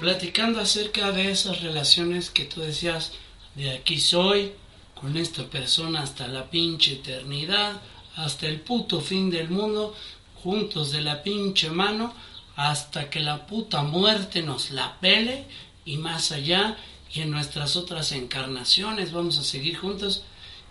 platicando 0.00 0.58
acerca 0.58 1.12
de 1.12 1.30
esas 1.30 1.60
relaciones 1.60 2.30
que 2.30 2.46
tú 2.46 2.62
decías, 2.62 3.12
de 3.54 3.72
aquí 3.72 4.00
soy, 4.00 4.52
con 4.94 5.18
esta 5.18 5.44
persona 5.44 6.00
hasta 6.00 6.28
la 6.28 6.48
pinche 6.48 6.94
eternidad, 6.94 7.82
hasta 8.16 8.46
el 8.46 8.62
puto 8.62 9.02
fin 9.02 9.30
del 9.30 9.50
mundo, 9.50 9.94
juntos 10.42 10.92
de 10.92 11.02
la 11.02 11.22
pinche 11.22 11.68
mano, 11.68 12.14
hasta 12.56 13.10
que 13.10 13.20
la 13.20 13.46
puta 13.46 13.82
muerte 13.82 14.40
nos 14.40 14.70
la 14.70 14.98
pele 14.98 15.44
y 15.84 15.98
más 15.98 16.32
allá 16.32 16.78
y 17.12 17.20
en 17.20 17.30
nuestras 17.30 17.76
otras 17.76 18.12
encarnaciones 18.12 19.12
vamos 19.12 19.38
a 19.38 19.44
seguir 19.44 19.76
juntos 19.76 20.22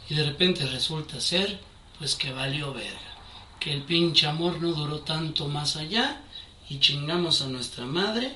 y 0.09 0.15
de 0.15 0.25
repente 0.25 0.65
resulta 0.65 1.21
ser 1.21 1.59
pues 1.99 2.15
que 2.15 2.33
valió 2.33 2.73
verga, 2.73 3.17
que 3.59 3.71
el 3.71 3.83
pinche 3.83 4.25
amor 4.25 4.59
no 4.59 4.73
duró 4.73 5.01
tanto 5.01 5.47
más 5.47 5.75
allá 5.75 6.23
y 6.69 6.79
chingamos 6.79 7.41
a 7.41 7.47
nuestra 7.47 7.85
madre 7.85 8.35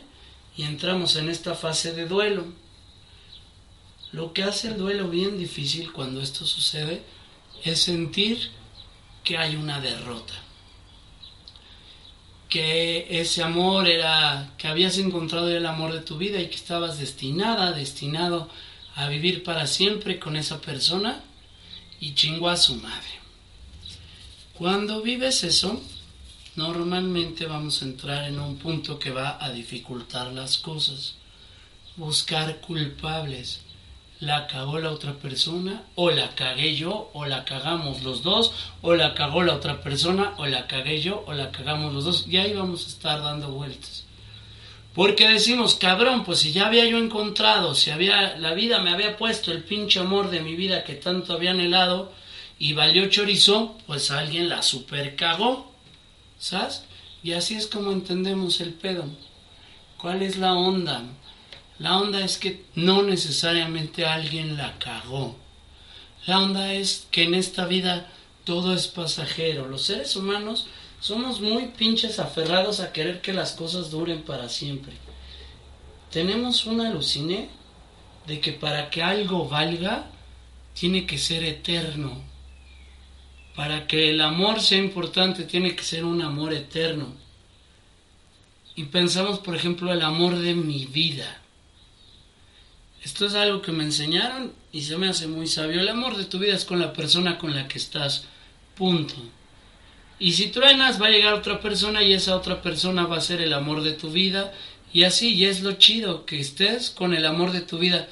y 0.57 0.63
entramos 0.63 1.15
en 1.15 1.29
esta 1.29 1.55
fase 1.55 1.93
de 1.93 2.07
duelo. 2.07 2.45
Lo 4.11 4.33
que 4.33 4.43
hace 4.43 4.69
el 4.69 4.77
duelo 4.77 5.09
bien 5.09 5.37
difícil 5.37 5.91
cuando 5.91 6.21
esto 6.21 6.45
sucede 6.45 7.03
es 7.63 7.81
sentir 7.81 8.51
que 9.23 9.37
hay 9.37 9.55
una 9.55 9.79
derrota 9.79 10.33
que 12.53 13.07
ese 13.09 13.41
amor 13.41 13.87
era, 13.87 14.53
que 14.59 14.67
habías 14.67 14.99
encontrado 14.99 15.49
el 15.49 15.65
amor 15.65 15.91
de 15.91 16.01
tu 16.01 16.19
vida 16.19 16.39
y 16.39 16.49
que 16.49 16.55
estabas 16.55 16.99
destinada, 16.99 17.71
destinado 17.71 18.47
a 18.93 19.07
vivir 19.07 19.41
para 19.41 19.65
siempre 19.65 20.19
con 20.19 20.35
esa 20.35 20.61
persona 20.61 21.23
y 21.99 22.13
chingó 22.13 22.49
a 22.49 22.57
su 22.57 22.75
madre. 22.75 23.09
Cuando 24.53 25.01
vives 25.01 25.43
eso, 25.43 25.81
normalmente 26.55 27.45
vamos 27.45 27.81
a 27.81 27.85
entrar 27.85 28.27
en 28.27 28.39
un 28.39 28.57
punto 28.57 28.99
que 28.99 29.11
va 29.11 29.43
a 29.43 29.51
dificultar 29.51 30.31
las 30.33 30.57
cosas, 30.57 31.15
buscar 31.95 32.59
culpables. 32.61 33.61
La 34.19 34.47
cagó 34.47 34.79
la 34.79 34.91
otra 34.91 35.13
persona, 35.13 35.83
o 35.95 36.09
la 36.09 36.33
cagué 36.35 36.75
yo, 36.75 37.09
o 37.13 37.25
la 37.25 37.43
cagamos 37.43 38.03
los 38.03 38.23
dos, 38.23 38.53
o 38.81 38.95
la 38.95 39.15
cagó 39.15 39.43
la 39.43 39.55
otra 39.55 39.81
persona, 39.81 40.33
o 40.37 40.45
la 40.45 40.67
cagué 40.67 41.01
yo, 41.01 41.25
o 41.27 41.33
la 41.33 41.51
cagamos 41.51 41.93
los 41.93 42.05
dos, 42.05 42.25
y 42.27 42.37
ahí 42.37 42.53
vamos 42.53 42.85
a 42.85 42.89
estar 42.89 43.21
dando 43.21 43.49
vueltas. 43.49 44.05
Porque 44.93 45.27
decimos, 45.27 45.75
cabrón, 45.75 46.23
pues 46.23 46.39
si 46.39 46.53
ya 46.53 46.67
había 46.67 46.85
yo 46.85 46.99
encontrado, 46.99 47.73
si 47.73 47.89
había, 47.89 48.37
la 48.37 48.53
vida 48.53 48.79
me 48.79 48.91
había 48.91 49.17
puesto 49.17 49.51
el 49.51 49.63
pinche 49.63 49.99
amor 49.99 50.29
de 50.29 50.39
mi 50.39 50.55
vida 50.55 50.83
que 50.83 50.93
tanto 50.93 51.33
había 51.33 51.51
anhelado, 51.51 52.13
y 52.59 52.73
valió 52.73 53.09
chorizo, 53.09 53.75
pues 53.87 54.11
alguien 54.11 54.47
la 54.47 54.61
super 54.61 55.15
cagó, 55.17 55.72
¿sabes? 56.43 56.83
Y 57.23 57.31
así 57.31 57.55
es 57.55 57.67
como 57.67 57.93
entendemos 57.93 58.59
el 58.59 58.73
pedo. 58.73 59.05
¿Cuál 59.97 60.21
es 60.21 60.37
la 60.37 60.53
onda? 60.53 61.03
La 61.79 61.97
onda 61.97 62.19
es 62.19 62.37
que 62.37 62.65
no 62.75 63.01
necesariamente 63.01 64.05
alguien 64.05 64.57
la 64.57 64.77
cagó. 64.77 65.37
La 66.25 66.39
onda 66.39 66.73
es 66.73 67.07
que 67.11 67.23
en 67.23 67.35
esta 67.35 67.65
vida 67.65 68.11
todo 68.43 68.73
es 68.73 68.87
pasajero. 68.87 69.69
Los 69.69 69.83
seres 69.83 70.17
humanos 70.17 70.67
somos 70.99 71.39
muy 71.39 71.67
pinches 71.67 72.19
aferrados 72.19 72.81
a 72.81 72.91
querer 72.91 73.21
que 73.21 73.31
las 73.31 73.53
cosas 73.53 73.89
duren 73.89 74.23
para 74.23 74.49
siempre. 74.49 74.93
Tenemos 76.11 76.65
un 76.65 76.81
aluciné 76.81 77.47
de 78.27 78.41
que 78.41 78.51
para 78.51 78.89
que 78.89 79.01
algo 79.01 79.47
valga, 79.47 80.09
tiene 80.73 81.05
que 81.05 81.17
ser 81.17 81.45
eterno. 81.45 82.32
Para 83.55 83.85
que 83.87 84.09
el 84.09 84.21
amor 84.21 84.61
sea 84.61 84.79
importante, 84.79 85.43
tiene 85.43 85.75
que 85.75 85.83
ser 85.83 86.05
un 86.05 86.21
amor 86.21 86.53
eterno. 86.53 87.13
Y 88.75 88.85
pensamos, 88.85 89.39
por 89.39 89.55
ejemplo, 89.55 89.93
el 89.93 90.01
amor 90.01 90.37
de 90.39 90.55
mi 90.55 90.85
vida. 90.85 91.41
Esto 93.03 93.25
es 93.25 93.35
algo 93.35 93.61
que 93.61 93.71
me 93.71 93.83
enseñaron 93.83 94.53
y 94.71 94.81
se 94.81 94.97
me 94.97 95.09
hace 95.09 95.27
muy 95.27 95.45
sabio. 95.47 95.81
El 95.81 95.89
amor 95.89 96.15
de 96.15 96.25
tu 96.25 96.39
vida 96.39 96.55
es 96.55 96.65
con 96.65 96.79
la 96.79 96.93
persona 96.93 97.37
con 97.37 97.53
la 97.53 97.67
que 97.67 97.77
estás. 97.77 98.25
Punto. 98.75 99.15
Y 100.19 100.31
si 100.33 100.47
truenas, 100.47 101.01
va 101.01 101.07
a 101.07 101.11
llegar 101.11 101.33
otra 101.33 101.59
persona 101.59 102.01
y 102.01 102.13
esa 102.13 102.35
otra 102.35 102.61
persona 102.61 103.05
va 103.05 103.17
a 103.17 103.21
ser 103.21 103.41
el 103.41 103.53
amor 103.53 103.83
de 103.83 103.91
tu 103.91 104.09
vida. 104.09 104.53
Y 104.93 105.03
así, 105.03 105.33
y 105.33 105.45
es 105.45 105.61
lo 105.61 105.73
chido, 105.73 106.25
que 106.25 106.39
estés 106.39 106.89
con 106.89 107.13
el 107.13 107.25
amor 107.25 107.51
de 107.51 107.61
tu 107.61 107.77
vida. 107.77 108.07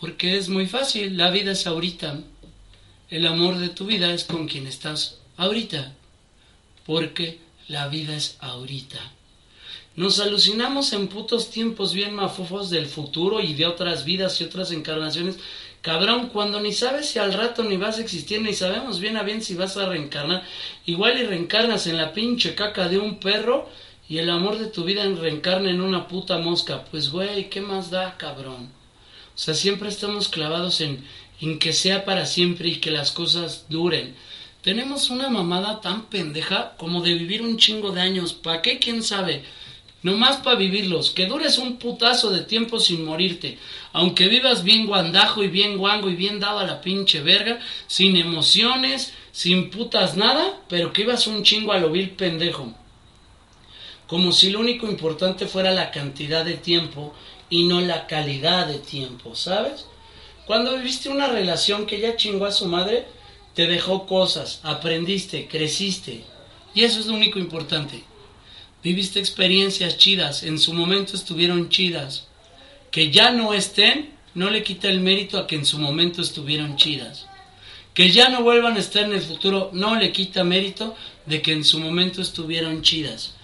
Porque 0.00 0.38
es 0.38 0.48
muy 0.48 0.66
fácil, 0.66 1.16
la 1.18 1.30
vida 1.30 1.52
es 1.52 1.66
ahorita. 1.66 2.20
El 3.10 3.26
amor 3.26 3.58
de 3.58 3.68
tu 3.68 3.86
vida 3.86 4.12
es 4.12 4.24
con 4.24 4.46
quien 4.46 4.66
estás 4.66 5.18
ahorita. 5.36 5.94
Porque 6.86 7.38
la 7.68 7.88
vida 7.88 8.16
es 8.16 8.36
ahorita. 8.40 8.98
Nos 9.96 10.20
alucinamos 10.20 10.92
en 10.92 11.08
putos 11.08 11.50
tiempos 11.50 11.92
bien 11.92 12.14
mafufos 12.14 12.70
del 12.70 12.86
futuro 12.86 13.40
y 13.40 13.54
de 13.54 13.66
otras 13.66 14.04
vidas 14.04 14.40
y 14.40 14.44
otras 14.44 14.70
encarnaciones 14.70 15.36
Cabrón, 15.82 16.28
cuando 16.28 16.60
ni 16.60 16.72
sabes 16.72 17.08
si 17.08 17.18
al 17.18 17.32
rato 17.32 17.64
ni 17.64 17.78
vas 17.78 17.96
a 17.96 18.02
existir, 18.02 18.42
ni 18.42 18.52
sabemos 18.52 19.00
bien 19.00 19.16
a 19.16 19.22
bien 19.22 19.40
si 19.42 19.54
vas 19.54 19.78
a 19.78 19.86
reencarnar. 19.86 20.42
Igual 20.84 21.18
y 21.18 21.24
reencarnas 21.24 21.86
en 21.86 21.96
la 21.96 22.12
pinche 22.12 22.54
caca 22.54 22.88
de 22.88 22.98
un 22.98 23.18
perro 23.18 23.66
y 24.06 24.18
el 24.18 24.28
amor 24.28 24.58
de 24.58 24.66
tu 24.66 24.84
vida 24.84 25.04
reencarna 25.04 25.70
en 25.70 25.80
una 25.80 26.06
puta 26.06 26.36
mosca. 26.36 26.84
Pues 26.90 27.08
güey, 27.10 27.48
¿qué 27.48 27.62
más 27.62 27.90
da, 27.90 28.18
cabrón? 28.18 28.70
O 29.34 29.38
sea, 29.38 29.54
siempre 29.54 29.88
estamos 29.88 30.28
clavados 30.28 30.82
en, 30.82 31.02
en 31.40 31.58
que 31.58 31.72
sea 31.72 32.04
para 32.04 32.26
siempre 32.26 32.68
y 32.68 32.76
que 32.76 32.90
las 32.90 33.12
cosas 33.12 33.66
duren. 33.68 34.14
Tenemos 34.62 35.08
una 35.08 35.30
mamada 35.30 35.80
tan 35.80 36.06
pendeja 36.06 36.76
como 36.76 37.00
de 37.00 37.14
vivir 37.14 37.40
un 37.40 37.56
chingo 37.56 37.92
de 37.92 38.02
años. 38.02 38.34
¿Para 38.34 38.60
qué? 38.60 38.78
¿Quién 38.78 39.02
sabe? 39.02 39.42
Nomás 40.02 40.38
para 40.38 40.56
vivirlos, 40.56 41.10
que 41.10 41.26
dures 41.26 41.58
un 41.58 41.76
putazo 41.76 42.30
de 42.30 42.42
tiempo 42.42 42.80
sin 42.80 43.04
morirte, 43.04 43.58
aunque 43.92 44.28
vivas 44.28 44.64
bien 44.64 44.86
guandajo 44.86 45.42
y 45.42 45.48
bien 45.48 45.76
guango 45.76 46.08
y 46.08 46.14
bien 46.14 46.40
dado 46.40 46.58
a 46.58 46.66
la 46.66 46.80
pinche 46.80 47.20
verga, 47.20 47.58
sin 47.86 48.16
emociones, 48.16 49.12
sin 49.30 49.68
putas 49.68 50.16
nada, 50.16 50.58
pero 50.68 50.92
que 50.92 51.02
ibas 51.02 51.26
un 51.26 51.42
chingo 51.42 51.72
a 51.72 51.78
lo 51.78 51.90
vil 51.90 52.10
pendejo. 52.10 52.72
Como 54.06 54.32
si 54.32 54.50
lo 54.50 54.60
único 54.60 54.86
importante 54.86 55.46
fuera 55.46 55.70
la 55.70 55.90
cantidad 55.90 56.46
de 56.46 56.54
tiempo 56.54 57.14
y 57.50 57.64
no 57.64 57.82
la 57.82 58.06
calidad 58.06 58.68
de 58.68 58.78
tiempo, 58.78 59.34
¿sabes? 59.34 59.84
Cuando 60.50 60.76
viviste 60.76 61.08
una 61.08 61.28
relación 61.28 61.86
que 61.86 62.00
ya 62.00 62.16
chingó 62.16 62.44
a 62.44 62.50
su 62.50 62.66
madre, 62.66 63.06
te 63.54 63.68
dejó 63.68 64.04
cosas, 64.04 64.58
aprendiste, 64.64 65.46
creciste, 65.46 66.24
y 66.74 66.82
eso 66.82 66.98
es 66.98 67.06
lo 67.06 67.14
único 67.14 67.38
importante. 67.38 68.02
Viviste 68.82 69.20
experiencias 69.20 69.96
chidas, 69.96 70.42
en 70.42 70.58
su 70.58 70.72
momento 70.74 71.14
estuvieron 71.14 71.68
chidas. 71.68 72.26
Que 72.90 73.12
ya 73.12 73.30
no 73.30 73.54
estén, 73.54 74.10
no 74.34 74.50
le 74.50 74.64
quita 74.64 74.88
el 74.88 74.98
mérito 74.98 75.38
a 75.38 75.46
que 75.46 75.54
en 75.54 75.64
su 75.64 75.78
momento 75.78 76.20
estuvieron 76.20 76.74
chidas. 76.74 77.28
Que 77.94 78.10
ya 78.10 78.28
no 78.28 78.42
vuelvan 78.42 78.74
a 78.74 78.80
estar 78.80 79.04
en 79.04 79.12
el 79.12 79.22
futuro, 79.22 79.70
no 79.72 79.94
le 79.94 80.10
quita 80.10 80.42
mérito 80.42 80.96
de 81.26 81.42
que 81.42 81.52
en 81.52 81.62
su 81.62 81.78
momento 81.78 82.20
estuvieron 82.20 82.82
chidas. 82.82 83.34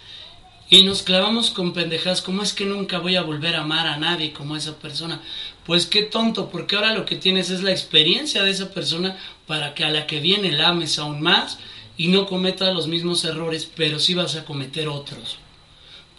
Y 0.69 0.83
nos 0.83 1.05
clavamos 1.05 1.53
con 1.53 1.73
pendejas, 1.73 2.21
como 2.21 2.43
es 2.43 2.53
que 2.53 2.65
nunca 2.65 2.99
voy 2.99 3.15
a 3.15 3.23
volver 3.23 3.55
a 3.55 3.61
amar 3.61 3.87
a 3.87 3.97
nadie 3.97 4.33
como 4.33 4.57
esa 4.57 4.77
persona? 4.77 5.23
Pues 5.67 5.87
qué 5.87 6.03
tonto, 6.03 6.49
porque 6.49 6.77
ahora 6.77 6.95
lo 6.95 7.05
que 7.05 7.17
tienes 7.17 7.51
es 7.51 7.63
la 7.63 7.73
experiencia 7.73 8.45
de 8.45 8.53
esa 8.53 8.71
persona 8.71 9.19
para 9.49 9.75
que 9.75 9.85
a 9.85 9.91
la 9.91 10.07
que 10.07 10.21
viene 10.21 10.53
la 10.53 10.69
ames 10.69 10.99
aún 10.99 11.21
más 11.21 11.59
y 11.97 12.09
no 12.09 12.27
cometas 12.27 12.73
los 12.73 12.87
mismos 12.87 13.25
errores, 13.25 13.69
pero 13.75 13.99
sí 13.99 14.15
vas 14.15 14.37
a 14.37 14.45
cometer 14.45 14.89
otros. 14.89 15.39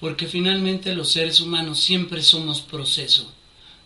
Porque 0.02 0.28
finalmente 0.28 0.94
los 0.94 1.12
seres 1.14 1.40
humanos 1.40 1.80
siempre 1.80 2.22
somos 2.22 2.60
proceso. 2.62 3.32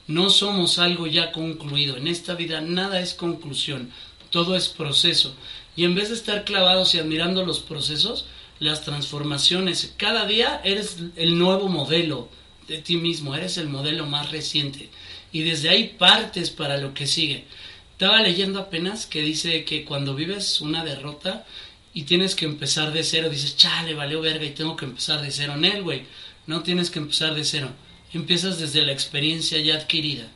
No 0.08 0.32
somos 0.32 0.80
algo 0.80 1.06
ya 1.06 1.32
concluido. 1.32 1.96
En 1.96 2.08
esta 2.08 2.34
vida 2.34 2.60
nada 2.60 3.00
es 3.00 3.14
conclusión, 3.14 3.92
todo 4.32 4.56
es 4.56 4.68
proceso. 4.68 5.36
Y 5.76 5.86
en 5.86 5.94
vez 5.94 6.10
de 6.10 6.16
estar 6.16 6.44
clavados 6.44 6.96
y 6.96 7.00
admirando 7.00 7.46
los 7.46 7.60
procesos, 7.60 8.26
las 8.60 8.84
transformaciones, 8.84 9.94
cada 9.98 10.26
día 10.26 10.60
eres 10.64 10.98
el 11.16 11.38
nuevo 11.38 11.68
modelo 11.68 12.30
de 12.68 12.80
ti 12.80 12.98
mismo, 12.98 13.36
eres 13.36 13.58
el 13.58 13.70
modelo 13.70 14.06
más 14.06 14.32
reciente. 14.32 14.90
Y 15.32 15.44
desde 15.44 15.70
ahí 15.70 15.96
partes 15.98 16.50
para 16.50 16.78
lo 16.78 16.94
que 16.94 17.08
sigue. 17.08 17.46
Estaba 17.94 18.22
leyendo 18.22 18.60
apenas 18.60 19.06
que 19.06 19.22
dice 19.22 19.64
que 19.64 19.86
cuando 19.86 20.16
vives 20.16 20.60
una 20.62 20.84
derrota, 20.84 21.46
y 21.94 22.04
tienes 22.04 22.36
que 22.36 22.46
empezar 22.46 22.94
de 22.94 23.04
cero, 23.04 23.30
dices, 23.30 23.58
chale, 23.58 23.94
valió 23.94 24.22
verga 24.22 24.46
y 24.46 24.52
tengo 24.52 24.76
que 24.76 24.86
empezar 24.86 25.22
de 25.22 25.32
cero 25.32 25.54
en 25.56 25.66
él, 25.66 25.84
güey. 25.84 26.04
No 26.48 26.64
tienes 26.64 26.90
que 26.90 27.00
empezar 27.00 27.36
de 27.36 27.44
cero. 27.44 27.70
Empiezas 28.14 28.60
desde 28.60 28.82
la 28.82 28.94
experiencia 28.94 29.60
ya 29.60 29.76
adquirida. 29.76 30.28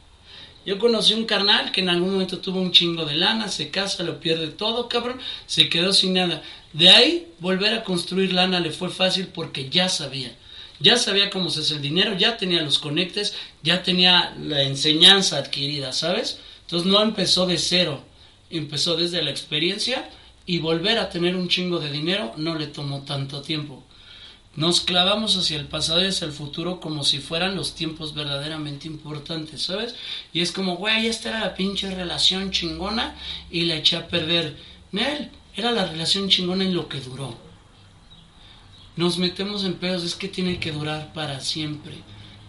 Yo 0.65 0.79
conocí 0.79 1.13
un 1.13 1.25
carnal 1.25 1.71
que 1.71 1.81
en 1.81 1.89
algún 1.89 2.11
momento 2.13 2.39
tuvo 2.39 2.59
un 2.59 2.71
chingo 2.71 3.05
de 3.05 3.15
lana, 3.15 3.49
se 3.49 3.69
casa, 3.69 4.03
lo 4.03 4.19
pierde 4.19 4.47
todo, 4.47 4.89
cabrón, 4.89 5.19
se 5.45 5.69
quedó 5.69 5.93
sin 5.93 6.13
nada. 6.13 6.41
De 6.73 6.89
ahí, 6.89 7.27
volver 7.39 7.73
a 7.73 7.83
construir 7.83 8.33
lana 8.33 8.59
le 8.59 8.71
fue 8.71 8.89
fácil 8.89 9.27
porque 9.27 9.69
ya 9.69 9.89
sabía. 9.89 10.35
Ya 10.79 10.97
sabía 10.97 11.29
cómo 11.29 11.49
se 11.49 11.61
hace 11.61 11.75
el 11.75 11.81
dinero, 11.81 12.17
ya 12.17 12.37
tenía 12.37 12.61
los 12.61 12.79
conectes, 12.79 13.33
ya 13.63 13.81
tenía 13.83 14.35
la 14.41 14.63
enseñanza 14.63 15.37
adquirida, 15.37 15.93
¿sabes? 15.93 16.39
Entonces 16.61 16.91
no 16.91 17.01
empezó 17.01 17.45
de 17.45 17.57
cero, 17.57 18.03
empezó 18.49 18.95
desde 18.95 19.21
la 19.21 19.31
experiencia 19.31 20.09
y 20.45 20.59
volver 20.59 20.99
a 20.99 21.09
tener 21.09 21.35
un 21.35 21.47
chingo 21.47 21.79
de 21.79 21.91
dinero 21.91 22.33
no 22.37 22.55
le 22.55 22.67
tomó 22.67 23.03
tanto 23.03 23.41
tiempo. 23.41 23.83
Nos 24.55 24.79
clavamos 24.79 25.35
hacia 25.35 25.57
el 25.57 25.67
pasado 25.67 26.01
y 26.01 26.07
hacia 26.07 26.25
el 26.25 26.31
futuro 26.31 26.79
como 26.79 27.03
si 27.03 27.19
fueran 27.19 27.55
los 27.55 27.75
tiempos 27.75 28.13
verdaderamente 28.13 28.87
importantes, 28.87 29.63
¿sabes? 29.63 29.95
Y 30.31 30.39
es 30.39 30.53
como, 30.53 30.77
güey, 30.77 31.07
esta 31.07 31.29
era 31.29 31.39
la 31.41 31.55
pinche 31.55 31.93
relación 31.93 32.51
chingona 32.51 33.15
y 33.51 33.65
la 33.65 33.75
eché 33.75 33.97
a 33.97 34.07
perder. 34.07 34.55
Nel, 34.93 35.29
era 35.55 35.71
la 35.71 35.85
relación 35.85 36.29
chingona 36.29 36.63
en 36.63 36.73
lo 36.73 36.87
que 36.87 37.01
duró. 37.01 37.44
Nos 38.95 39.17
metemos 39.17 39.65
en 39.65 39.73
pedos, 39.73 40.03
es 40.03 40.15
que 40.15 40.29
tiene 40.29 40.59
que 40.59 40.71
durar 40.71 41.11
para 41.13 41.41
siempre. 41.41 41.95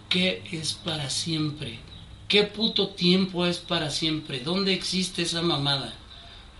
¿Qué 0.09 0.45
es 0.53 0.75
para 0.75 1.11
siempre? 1.11 1.81
¿Qué 2.29 2.45
puto 2.45 2.89
tiempo 2.91 3.47
es 3.47 3.59
para 3.59 3.91
siempre? 3.91 4.41
¿Dónde 4.41 4.73
existe 4.73 5.23
esa 5.23 5.43
mamada? 5.43 5.95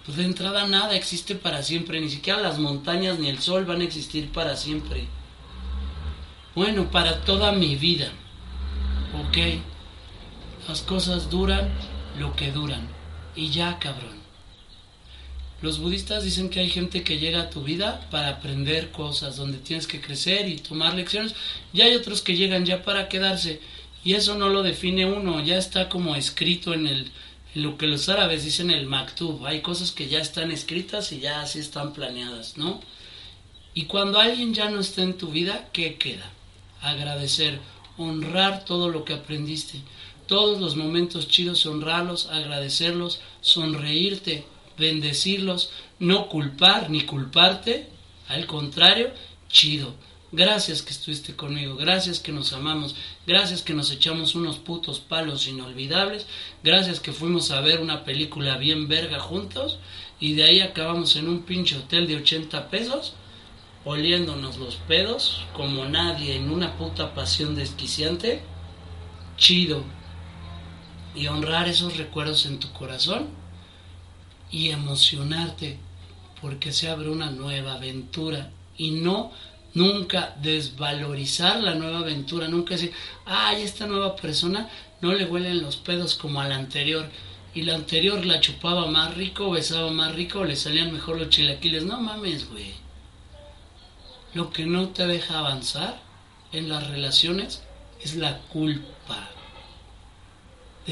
Pues 0.05 0.19
de 0.19 0.25
entrada 0.25 0.67
nada 0.67 0.95
existe 0.97 1.35
para 1.35 1.63
siempre, 1.63 2.01
ni 2.01 2.09
siquiera 2.09 2.41
las 2.41 2.59
montañas 2.59 3.19
ni 3.19 3.29
el 3.29 3.41
sol 3.41 3.65
van 3.65 3.81
a 3.81 3.85
existir 3.85 4.31
para 4.31 4.57
siempre. 4.57 5.07
Bueno, 6.55 6.91
para 6.91 7.21
toda 7.23 7.53
mi 7.53 7.77
vida. 7.77 8.11
Ok. 9.29 9.61
Las 10.69 10.83
cosas 10.83 11.31
duran 11.31 11.69
lo 12.19 12.35
que 12.35 12.51
duran. 12.51 12.89
Y 13.35 13.51
ya, 13.51 13.79
cabrón. 13.79 14.16
Los 15.63 15.79
budistas 15.79 16.23
dicen 16.23 16.51
que 16.51 16.61
hay 16.61 16.69
gente 16.69 17.03
que 17.03 17.19
llega 17.19 17.43
a 17.43 17.51
tu 17.51 17.63
vida 17.63 18.07
para 18.11 18.29
aprender 18.29 18.91
cosas, 18.91 19.37
donde 19.37 19.59
tienes 19.59 19.87
que 19.87 20.03
crecer 20.03 20.49
y 20.49 20.59
tomar 20.59 20.95
lecciones, 20.95 21.35
y 21.73 21.81
hay 21.81 21.95
otros 21.95 22.21
que 22.21 22.37
llegan 22.37 22.67
ya 22.67 22.83
para 22.83 23.09
quedarse, 23.09 23.61
y 24.05 24.15
eso 24.15 24.35
no 24.35 24.51
lo 24.51 24.63
define 24.63 25.07
uno, 25.07 25.43
ya 25.43 25.57
está 25.57 25.89
como 25.89 26.15
escrito 26.15 26.75
en 26.75 26.87
el, 26.87 27.11
lo 27.55 27.79
que 27.79 27.87
los 27.87 28.09
árabes 28.11 28.45
dicen 28.45 28.71
el 28.71 28.87
maktub, 28.87 29.47
hay 29.47 29.63
cosas 29.63 29.93
que 29.93 30.09
ya 30.09 30.21
están 30.21 30.51
escritas 30.51 31.11
y 31.13 31.21
ya 31.21 31.41
así 31.41 31.59
están 31.59 31.95
planeadas, 31.95 32.59
¿no? 32.59 32.81
Y 33.73 33.85
cuando 33.85 34.21
alguien 34.21 34.53
ya 34.53 34.69
no 34.69 34.81
está 34.81 35.03
en 35.03 35.17
tu 35.17 35.29
vida, 35.29 35.69
¿qué 35.73 35.97
queda? 35.97 36.31
Agradecer, 36.83 37.59
honrar 37.97 38.65
todo 38.65 38.91
lo 38.91 39.05
que 39.05 39.15
aprendiste, 39.15 39.81
todos 40.27 40.61
los 40.61 40.77
momentos 40.77 41.29
chidos, 41.29 41.65
honrarlos, 41.65 42.27
agradecerlos, 42.27 43.21
sonreírte, 43.41 44.45
bendecirlos, 44.79 45.71
no 45.99 46.29
culpar 46.29 46.91
ni 46.91 47.03
culparte, 47.03 47.89
al 48.29 48.47
contrario, 48.47 49.13
chido 49.49 49.95
Gracias 50.33 50.83
que 50.83 50.91
estuviste 50.91 51.37
conmigo, 51.37 51.77
gracias 51.77 52.19
que 52.19 52.33
nos 52.33 52.53
amamos, 52.53 52.97
gracias 53.29 53.63
que 53.63 53.75
nos 53.75 53.93
echamos 53.93 54.35
unos 54.35 54.59
putos 54.59 54.99
palos 54.99 55.47
inolvidables, 55.47 56.27
gracias 56.65 56.99
que 56.99 57.13
fuimos 57.13 57.53
a 57.53 57.61
ver 57.61 57.81
una 57.81 58.05
película 58.05 58.59
bien 58.59 58.89
verga 58.89 59.21
juntos 59.21 59.79
y 60.19 60.35
de 60.35 60.43
ahí 60.43 60.61
acabamos 60.61 61.15
en 61.15 61.29
un 61.29 61.43
pinche 61.43 61.79
hotel 61.79 62.09
de 62.09 62.17
80 62.17 62.71
pesos 62.71 63.15
oliéndonos 63.85 64.59
los 64.59 64.75
pedos 64.75 65.45
como 65.55 65.85
nadie 65.85 66.35
en 66.35 66.51
una 66.51 66.77
puta 66.77 67.15
pasión 67.15 67.55
desquiciante. 67.55 68.43
Chido. 69.39 69.85
Y 71.15 71.29
honrar 71.29 71.69
esos 71.69 71.97
recuerdos 71.97 72.47
en 72.47 72.59
tu 72.59 72.73
corazón 72.73 73.29
y 74.57 74.71
emocionarte 74.71 75.77
porque 76.41 76.73
se 76.73 76.89
abre 76.89 77.11
una 77.11 77.31
nueva 77.31 77.75
aventura. 77.75 78.51
Y 78.79 78.93
no 78.93 79.33
nunca 79.75 80.35
desvalorizar 80.41 81.63
la 81.63 81.75
nueva 81.75 81.99
aventura, 81.99 82.49
nunca 82.49 82.75
decir, 82.75 82.93
ay, 83.27 83.61
esta 83.61 83.87
nueva 83.87 84.17
persona 84.17 84.71
no 85.03 85.13
le 85.13 85.27
huelen 85.27 85.61
los 85.61 85.77
pedos 85.77 86.15
como 86.15 86.41
a 86.41 86.49
la 86.49 86.57
anterior 86.57 87.07
y 87.55 87.63
la 87.63 87.75
anterior 87.75 88.25
la 88.25 88.41
chupaba 88.41 88.87
más 88.87 89.15
rico, 89.15 89.51
besaba 89.51 89.91
más 89.91 90.15
rico, 90.15 90.43
le 90.43 90.57
salían 90.57 90.91
mejor 90.91 91.19
los 91.19 91.29
chilaquiles, 91.29 91.85
no 91.85 92.01
mames, 92.01 92.49
güey. 92.49 92.73
Lo 94.33 94.51
que 94.51 94.65
no 94.65 94.89
te 94.89 95.07
deja 95.07 95.39
avanzar 95.39 96.01
en 96.53 96.71
las 96.71 96.87
relaciones 96.89 97.63
es 98.03 98.17
la 98.17 98.39
culpa 98.49 99.36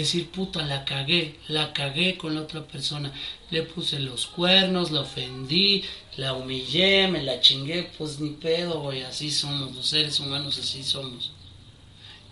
decir, 0.01 0.29
puta, 0.31 0.65
la 0.65 0.85
cagué, 0.85 1.39
la 1.49 1.73
cagué 1.73 2.17
con 2.17 2.35
la 2.35 2.43
otra 2.43 2.67
persona, 2.67 3.13
le 3.51 3.63
puse 3.63 4.01
los 4.01 4.27
cuernos, 4.27 4.91
la 4.91 5.03
ofendí, 5.03 5.85
la 6.17 6.35
humillé, 6.35 7.09
me 7.09 7.23
la 7.23 7.41
chingué, 7.41 7.91
pues 7.97 8.19
ni 8.19 8.31
pedo, 8.31 8.81
güey, 8.81 9.03
así 9.03 9.31
somos, 9.31 9.75
los 9.75 9.87
seres 9.87 10.19
humanos 10.19 10.59
así 10.59 10.83
somos. 10.83 11.31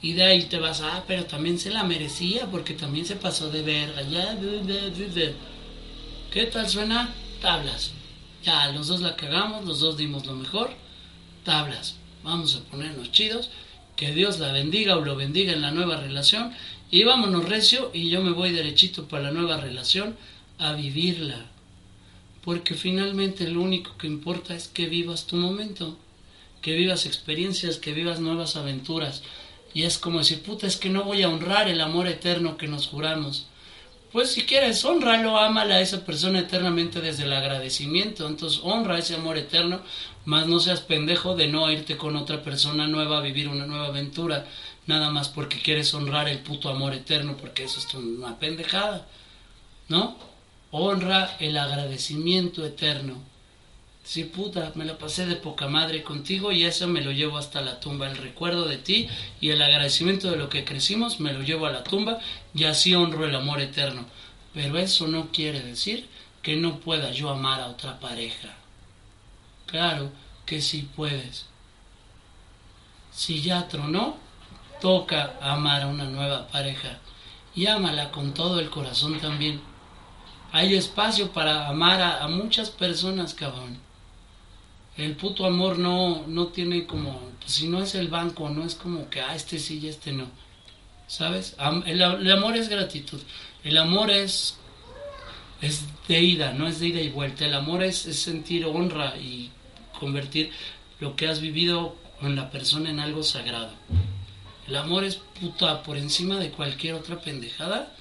Y 0.00 0.14
de 0.14 0.24
ahí 0.24 0.44
te 0.44 0.58
vas, 0.58 0.80
ah, 0.80 1.04
pero 1.06 1.24
también 1.26 1.60
se 1.60 1.70
la 1.70 1.84
merecía 1.84 2.46
porque 2.50 2.74
también 2.74 3.06
se 3.06 3.14
pasó 3.14 3.50
de 3.50 3.62
verga, 3.62 4.02
ya, 4.02 4.36
¿qué 6.32 6.46
tal 6.46 6.68
suena? 6.68 7.14
Tablas. 7.40 7.92
Ya, 8.42 8.72
los 8.72 8.88
dos 8.88 9.00
la 9.00 9.14
cagamos, 9.14 9.64
los 9.64 9.78
dos 9.78 9.96
dimos 9.96 10.26
lo 10.26 10.34
mejor, 10.34 10.74
tablas. 11.44 11.94
Vamos 12.24 12.56
a 12.56 12.70
ponernos 12.70 13.12
chidos, 13.12 13.50
que 13.94 14.12
Dios 14.12 14.40
la 14.40 14.52
bendiga 14.52 14.96
o 14.96 15.04
lo 15.04 15.14
bendiga 15.14 15.52
en 15.52 15.62
la 15.62 15.70
nueva 15.70 15.96
relación 15.96 16.52
y 16.92 17.04
vámonos 17.04 17.48
recio 17.48 17.90
y 17.94 18.10
yo 18.10 18.20
me 18.20 18.32
voy 18.32 18.52
derechito 18.52 19.08
para 19.08 19.24
la 19.24 19.30
nueva 19.30 19.56
relación 19.56 20.14
a 20.58 20.74
vivirla. 20.74 21.46
Porque 22.44 22.74
finalmente 22.74 23.48
lo 23.48 23.62
único 23.62 23.96
que 23.96 24.06
importa 24.06 24.54
es 24.54 24.68
que 24.68 24.86
vivas 24.86 25.26
tu 25.26 25.36
momento, 25.36 25.96
que 26.60 26.74
vivas 26.74 27.06
experiencias, 27.06 27.78
que 27.78 27.94
vivas 27.94 28.20
nuevas 28.20 28.56
aventuras. 28.56 29.22
Y 29.72 29.84
es 29.84 29.96
como 29.96 30.18
decir, 30.18 30.42
puta, 30.42 30.66
es 30.66 30.76
que 30.76 30.90
no 30.90 31.04
voy 31.04 31.22
a 31.22 31.30
honrar 31.30 31.66
el 31.66 31.80
amor 31.80 32.08
eterno 32.08 32.58
que 32.58 32.68
nos 32.68 32.88
juramos. 32.88 33.46
Pues 34.12 34.32
si 34.32 34.42
quieres, 34.42 34.84
honralo, 34.84 35.38
ámala 35.38 35.76
a 35.76 35.80
esa 35.80 36.04
persona 36.04 36.40
eternamente 36.40 37.00
desde 37.00 37.22
el 37.22 37.32
agradecimiento. 37.32 38.28
Entonces 38.28 38.60
honra 38.62 38.98
ese 38.98 39.14
amor 39.14 39.38
eterno, 39.38 39.80
más 40.26 40.46
no 40.46 40.60
seas 40.60 40.82
pendejo 40.82 41.36
de 41.36 41.48
no 41.48 41.70
irte 41.70 41.96
con 41.96 42.16
otra 42.16 42.42
persona 42.42 42.86
nueva 42.86 43.16
a 43.16 43.22
vivir 43.22 43.48
una 43.48 43.64
nueva 43.66 43.86
aventura 43.86 44.46
nada 44.86 45.10
más 45.10 45.28
porque 45.28 45.60
quieres 45.60 45.92
honrar 45.94 46.28
el 46.28 46.40
puto 46.40 46.68
amor 46.68 46.94
eterno, 46.94 47.36
porque 47.36 47.64
eso 47.64 47.80
es 47.80 47.94
una 47.94 48.38
pendejada, 48.38 49.06
¿no? 49.88 50.16
Honra 50.70 51.36
el 51.38 51.56
agradecimiento 51.56 52.64
eterno. 52.64 53.22
Sí, 54.04 54.24
puta, 54.24 54.72
me 54.74 54.84
la 54.84 54.98
pasé 54.98 55.26
de 55.26 55.36
poca 55.36 55.68
madre 55.68 56.02
contigo 56.02 56.50
y 56.50 56.64
eso 56.64 56.88
me 56.88 57.02
lo 57.02 57.12
llevo 57.12 57.38
hasta 57.38 57.60
la 57.60 57.78
tumba. 57.78 58.08
El 58.10 58.16
recuerdo 58.16 58.66
de 58.66 58.78
ti 58.78 59.08
y 59.40 59.50
el 59.50 59.62
agradecimiento 59.62 60.30
de 60.30 60.36
lo 60.36 60.48
que 60.48 60.64
crecimos 60.64 61.20
me 61.20 61.32
lo 61.32 61.42
llevo 61.42 61.66
a 61.66 61.72
la 61.72 61.84
tumba 61.84 62.18
y 62.52 62.64
así 62.64 62.94
honro 62.94 63.24
el 63.26 63.34
amor 63.34 63.60
eterno. 63.60 64.06
Pero 64.54 64.76
eso 64.78 65.06
no 65.06 65.30
quiere 65.30 65.60
decir 65.60 66.08
que 66.42 66.56
no 66.56 66.80
pueda 66.80 67.12
yo 67.12 67.30
amar 67.30 67.60
a 67.60 67.68
otra 67.68 68.00
pareja. 68.00 68.56
Claro 69.66 70.10
que 70.44 70.60
sí 70.60 70.88
puedes. 70.96 71.46
Si 73.12 73.40
ya 73.40 73.68
tronó, 73.68 74.16
toca 74.82 75.38
amar 75.40 75.82
a 75.82 75.86
una 75.86 76.06
nueva 76.06 76.48
pareja 76.48 76.98
y 77.54 77.66
ámala 77.66 78.10
con 78.10 78.34
todo 78.34 78.58
el 78.58 78.68
corazón 78.68 79.20
también. 79.20 79.60
Hay 80.50 80.74
espacio 80.74 81.30
para 81.30 81.68
amar 81.68 82.02
a, 82.02 82.26
muchas 82.26 82.68
personas, 82.68 83.32
cabrón. 83.32 83.78
El 84.96 85.14
puto 85.14 85.46
amor 85.46 85.78
no, 85.78 86.26
no 86.26 86.48
tiene 86.48 86.84
como, 86.84 87.20
pues, 87.40 87.52
si 87.52 87.68
no 87.68 87.80
es 87.80 87.94
el 87.94 88.08
banco, 88.08 88.50
no 88.50 88.64
es 88.64 88.74
como 88.74 89.08
que, 89.08 89.20
ah, 89.20 89.36
este 89.36 89.58
sí 89.60 89.78
y 89.78 89.88
este 89.88 90.12
no. 90.12 90.26
¿Sabes? 91.06 91.56
el, 91.86 92.02
amor 92.32 92.56
es 92.56 92.68
gratitud. 92.68 93.20
El 93.62 93.78
amor 93.78 94.10
es, 94.10 94.58
es 95.60 95.84
de 96.08 96.20
ida, 96.20 96.52
no 96.52 96.66
es 96.66 96.80
de 96.80 96.88
ida 96.88 97.00
y 97.00 97.08
vuelta. 97.08 97.46
El 97.46 97.54
amor 97.54 97.84
es, 97.84 98.06
es 98.06 98.18
sentir 98.18 98.66
honra 98.66 99.16
y 99.16 99.50
convertir 99.98 100.50
lo 100.98 101.14
que 101.14 101.28
has 101.28 101.40
vivido 101.40 101.96
con 102.20 102.34
la 102.34 102.50
persona 102.50 102.90
en 102.90 102.98
algo 102.98 103.22
sagrado. 103.22 103.70
El 104.66 104.76
amor 104.76 105.04
es 105.04 105.16
puta 105.16 105.82
por 105.82 105.96
encima 105.96 106.38
de 106.38 106.50
cualquier 106.50 106.94
otra 106.94 107.20
pendejada, 107.20 107.92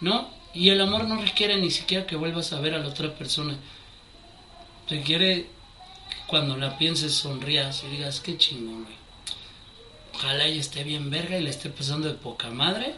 ¿no? 0.00 0.30
Y 0.54 0.70
el 0.70 0.80
amor 0.80 1.04
no 1.06 1.20
requiere 1.20 1.56
ni 1.56 1.70
siquiera 1.70 2.06
que 2.06 2.16
vuelvas 2.16 2.52
a 2.52 2.60
ver 2.60 2.74
a 2.74 2.78
la 2.78 2.88
otra 2.88 3.14
persona. 3.14 3.56
Requiere 4.88 5.48
que 6.08 6.16
cuando 6.26 6.56
la 6.56 6.78
pienses 6.78 7.14
sonrías 7.14 7.82
y 7.84 7.88
digas, 7.96 8.20
qué 8.20 8.38
chingón, 8.38 8.84
güey. 8.84 8.96
Ojalá 10.14 10.46
ella 10.46 10.60
esté 10.60 10.84
bien 10.84 11.10
verga 11.10 11.38
y 11.38 11.42
le 11.42 11.50
esté 11.50 11.70
pasando 11.70 12.06
de 12.06 12.14
poca 12.14 12.50
madre, 12.50 12.94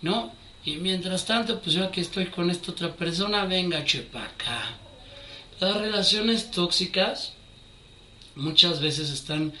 ¿no? 0.00 0.32
Y 0.64 0.76
mientras 0.76 1.24
tanto, 1.24 1.60
pues 1.60 1.74
yo 1.74 1.84
aquí 1.84 2.00
estoy 2.00 2.26
con 2.26 2.50
esta 2.50 2.70
otra 2.70 2.94
persona, 2.94 3.44
venga, 3.46 3.84
chepaca. 3.84 4.76
Las 5.58 5.76
relaciones 5.76 6.50
tóxicas 6.50 7.32
muchas 8.36 8.80
veces 8.80 9.10
están 9.10 9.52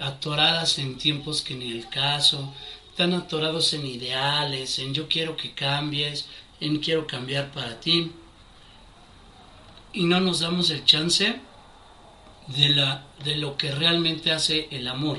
atoradas 0.00 0.78
en 0.78 0.98
tiempos 0.98 1.42
que 1.42 1.54
ni 1.54 1.70
el 1.70 1.88
caso, 1.88 2.52
están 2.90 3.14
atorados 3.14 3.72
en 3.72 3.86
ideales, 3.86 4.78
en 4.78 4.92
yo 4.92 5.08
quiero 5.08 5.36
que 5.36 5.52
cambies, 5.52 6.26
en 6.60 6.78
quiero 6.78 7.06
cambiar 7.06 7.50
para 7.52 7.80
ti. 7.80 8.12
Y 9.92 10.04
no 10.04 10.20
nos 10.20 10.40
damos 10.40 10.70
el 10.70 10.84
chance 10.84 11.40
de, 12.48 12.68
la, 12.68 13.06
de 13.24 13.36
lo 13.36 13.56
que 13.56 13.72
realmente 13.72 14.32
hace 14.32 14.68
el 14.70 14.86
amor. 14.86 15.18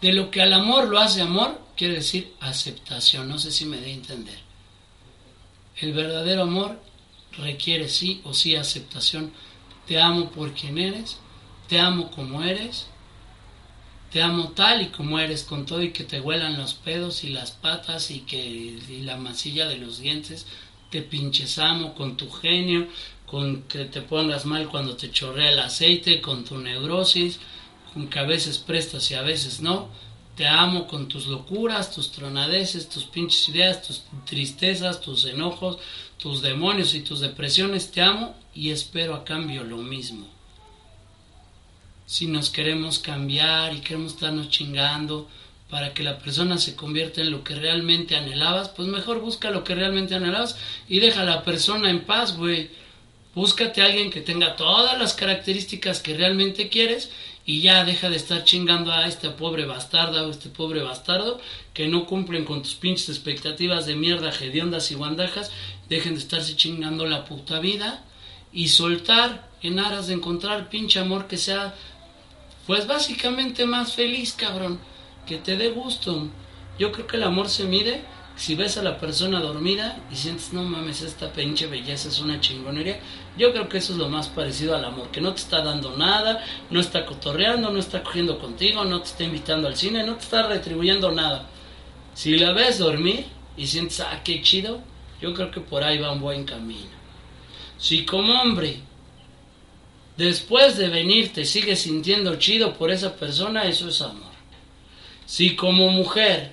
De 0.00 0.12
lo 0.12 0.30
que 0.30 0.42
al 0.42 0.52
amor 0.52 0.88
lo 0.88 0.98
hace 0.98 1.22
amor, 1.22 1.60
quiere 1.76 1.94
decir 1.94 2.34
aceptación. 2.40 3.28
No 3.28 3.38
sé 3.38 3.50
si 3.50 3.64
me 3.64 3.78
dé 3.78 3.90
a 3.90 3.94
entender. 3.94 4.38
El 5.76 5.92
verdadero 5.92 6.42
amor 6.42 6.80
requiere 7.38 7.88
sí 7.88 8.20
o 8.24 8.34
sí 8.34 8.56
aceptación. 8.56 9.32
Te 9.86 10.00
amo 10.00 10.30
por 10.30 10.52
quien 10.54 10.78
eres, 10.78 11.18
te 11.68 11.78
amo 11.78 12.10
como 12.10 12.42
eres, 12.42 12.86
te 14.14 14.22
amo 14.22 14.50
tal 14.50 14.80
y 14.80 14.86
como 14.90 15.18
eres 15.18 15.42
con 15.42 15.66
todo 15.66 15.82
y 15.82 15.90
que 15.90 16.04
te 16.04 16.20
huelan 16.20 16.56
los 16.56 16.74
pedos 16.74 17.24
y 17.24 17.30
las 17.30 17.50
patas 17.50 18.12
y 18.12 18.20
que 18.20 18.78
la 19.02 19.16
masilla 19.16 19.66
de 19.66 19.76
los 19.76 19.98
dientes 19.98 20.46
te 20.88 21.02
pinches 21.02 21.58
amo 21.58 21.96
con 21.96 22.16
tu 22.16 22.30
genio 22.30 22.86
con 23.26 23.62
que 23.62 23.86
te 23.86 24.02
pongas 24.02 24.46
mal 24.46 24.68
cuando 24.68 24.96
te 24.96 25.10
chorrea 25.10 25.50
el 25.50 25.58
aceite 25.58 26.20
con 26.20 26.44
tu 26.44 26.58
neurosis 26.58 27.40
con 27.92 28.06
que 28.06 28.20
a 28.20 28.22
veces 28.22 28.58
prestas 28.58 29.10
y 29.10 29.14
a 29.14 29.22
veces 29.22 29.60
no 29.60 29.88
te 30.36 30.46
amo 30.46 30.86
con 30.86 31.08
tus 31.08 31.26
locuras, 31.26 31.92
tus 31.92 32.12
tronadeces, 32.12 32.88
tus 32.88 33.06
pinches 33.06 33.48
ideas, 33.48 33.82
tus 33.82 34.02
tristezas, 34.26 35.00
tus 35.00 35.24
enojos, 35.24 35.78
tus 36.18 36.40
demonios 36.42 36.94
y 36.94 37.02
tus 37.02 37.20
depresiones. 37.20 37.92
Te 37.92 38.02
amo 38.02 38.34
y 38.52 38.70
espero 38.70 39.14
a 39.14 39.24
cambio 39.24 39.62
lo 39.62 39.76
mismo 39.76 40.33
si 42.06 42.26
nos 42.26 42.50
queremos 42.50 42.98
cambiar 42.98 43.74
y 43.74 43.80
queremos 43.80 44.14
estarnos 44.14 44.50
chingando 44.50 45.28
para 45.70 45.94
que 45.94 46.02
la 46.02 46.18
persona 46.18 46.58
se 46.58 46.76
convierta 46.76 47.20
en 47.20 47.30
lo 47.30 47.42
que 47.42 47.54
realmente 47.54 48.16
anhelabas, 48.16 48.68
pues 48.68 48.86
mejor 48.88 49.20
busca 49.20 49.50
lo 49.50 49.64
que 49.64 49.74
realmente 49.74 50.14
anhelabas 50.14 50.56
y 50.88 51.00
deja 51.00 51.22
a 51.22 51.24
la 51.24 51.42
persona 51.42 51.90
en 51.90 52.04
paz, 52.04 52.36
güey. 52.36 52.70
Búscate 53.34 53.82
a 53.82 53.86
alguien 53.86 54.10
que 54.10 54.20
tenga 54.20 54.54
todas 54.54 54.96
las 54.96 55.14
características 55.14 56.00
que 56.00 56.16
realmente 56.16 56.68
quieres 56.68 57.10
y 57.46 57.60
ya 57.60 57.84
deja 57.84 58.08
de 58.08 58.16
estar 58.16 58.44
chingando 58.44 58.92
a 58.92 59.06
este 59.08 59.30
pobre 59.30 59.66
bastarda 59.66 60.22
o 60.22 60.30
este 60.30 60.48
pobre 60.48 60.82
bastardo 60.82 61.40
que 61.72 61.88
no 61.88 62.06
cumplen 62.06 62.44
con 62.44 62.62
tus 62.62 62.74
pinches 62.74 63.08
expectativas 63.08 63.86
de 63.86 63.96
mierda, 63.96 64.30
hediondas 64.30 64.90
y 64.92 64.94
guandajas, 64.94 65.50
dejen 65.88 66.14
de 66.14 66.20
estarse 66.20 66.54
chingando 66.54 67.06
la 67.06 67.24
puta 67.24 67.58
vida 67.58 68.04
y 68.52 68.68
soltar 68.68 69.50
en 69.62 69.80
aras 69.80 70.06
de 70.06 70.14
encontrar 70.14 70.68
pinche 70.68 71.00
amor 71.00 71.26
que 71.26 71.36
sea 71.36 71.74
pues 72.66 72.86
básicamente 72.86 73.66
más 73.66 73.94
feliz, 73.94 74.32
cabrón, 74.32 74.78
que 75.26 75.36
te 75.36 75.56
dé 75.56 75.70
gusto. 75.70 76.28
Yo 76.78 76.92
creo 76.92 77.06
que 77.06 77.16
el 77.16 77.22
amor 77.22 77.48
se 77.48 77.64
mide 77.64 78.04
si 78.36 78.56
ves 78.56 78.76
a 78.78 78.82
la 78.82 78.98
persona 78.98 79.38
dormida 79.40 79.96
y 80.10 80.16
sientes, 80.16 80.52
no 80.52 80.64
mames, 80.64 81.02
esta 81.02 81.32
pinche 81.32 81.68
belleza 81.68 82.08
es 82.08 82.18
una 82.18 82.40
chingonería. 82.40 82.98
Yo 83.38 83.52
creo 83.52 83.68
que 83.68 83.78
eso 83.78 83.92
es 83.92 83.98
lo 83.98 84.08
más 84.08 84.28
parecido 84.28 84.74
al 84.74 84.84
amor, 84.84 85.10
que 85.10 85.20
no 85.20 85.32
te 85.32 85.40
está 85.40 85.62
dando 85.62 85.96
nada, 85.96 86.44
no 86.70 86.80
está 86.80 87.06
cotorreando, 87.06 87.70
no 87.70 87.78
está 87.78 88.02
cogiendo 88.02 88.38
contigo, 88.38 88.84
no 88.84 89.00
te 89.00 89.06
está 89.06 89.24
invitando 89.24 89.68
al 89.68 89.76
cine, 89.76 90.02
no 90.04 90.16
te 90.16 90.24
está 90.24 90.48
retribuyendo 90.48 91.12
nada. 91.12 91.46
Si 92.14 92.36
la 92.36 92.52
ves 92.52 92.78
dormir 92.78 93.26
y 93.56 93.66
sientes, 93.66 94.00
ah, 94.00 94.20
qué 94.24 94.42
chido, 94.42 94.80
yo 95.20 95.32
creo 95.32 95.50
que 95.50 95.60
por 95.60 95.84
ahí 95.84 95.98
va 95.98 96.12
un 96.12 96.20
buen 96.20 96.44
camino. 96.44 96.90
Si 97.78 98.04
como 98.04 98.40
hombre 98.40 98.80
después 100.16 100.76
de 100.76 100.88
venir 100.88 101.32
te 101.32 101.44
sigues 101.44 101.82
sintiendo 101.82 102.36
chido 102.36 102.74
por 102.74 102.90
esa 102.90 103.16
persona, 103.16 103.64
eso 103.64 103.88
es 103.88 104.00
amor. 104.00 104.32
Si 105.26 105.56
como 105.56 105.88
mujer, 105.88 106.52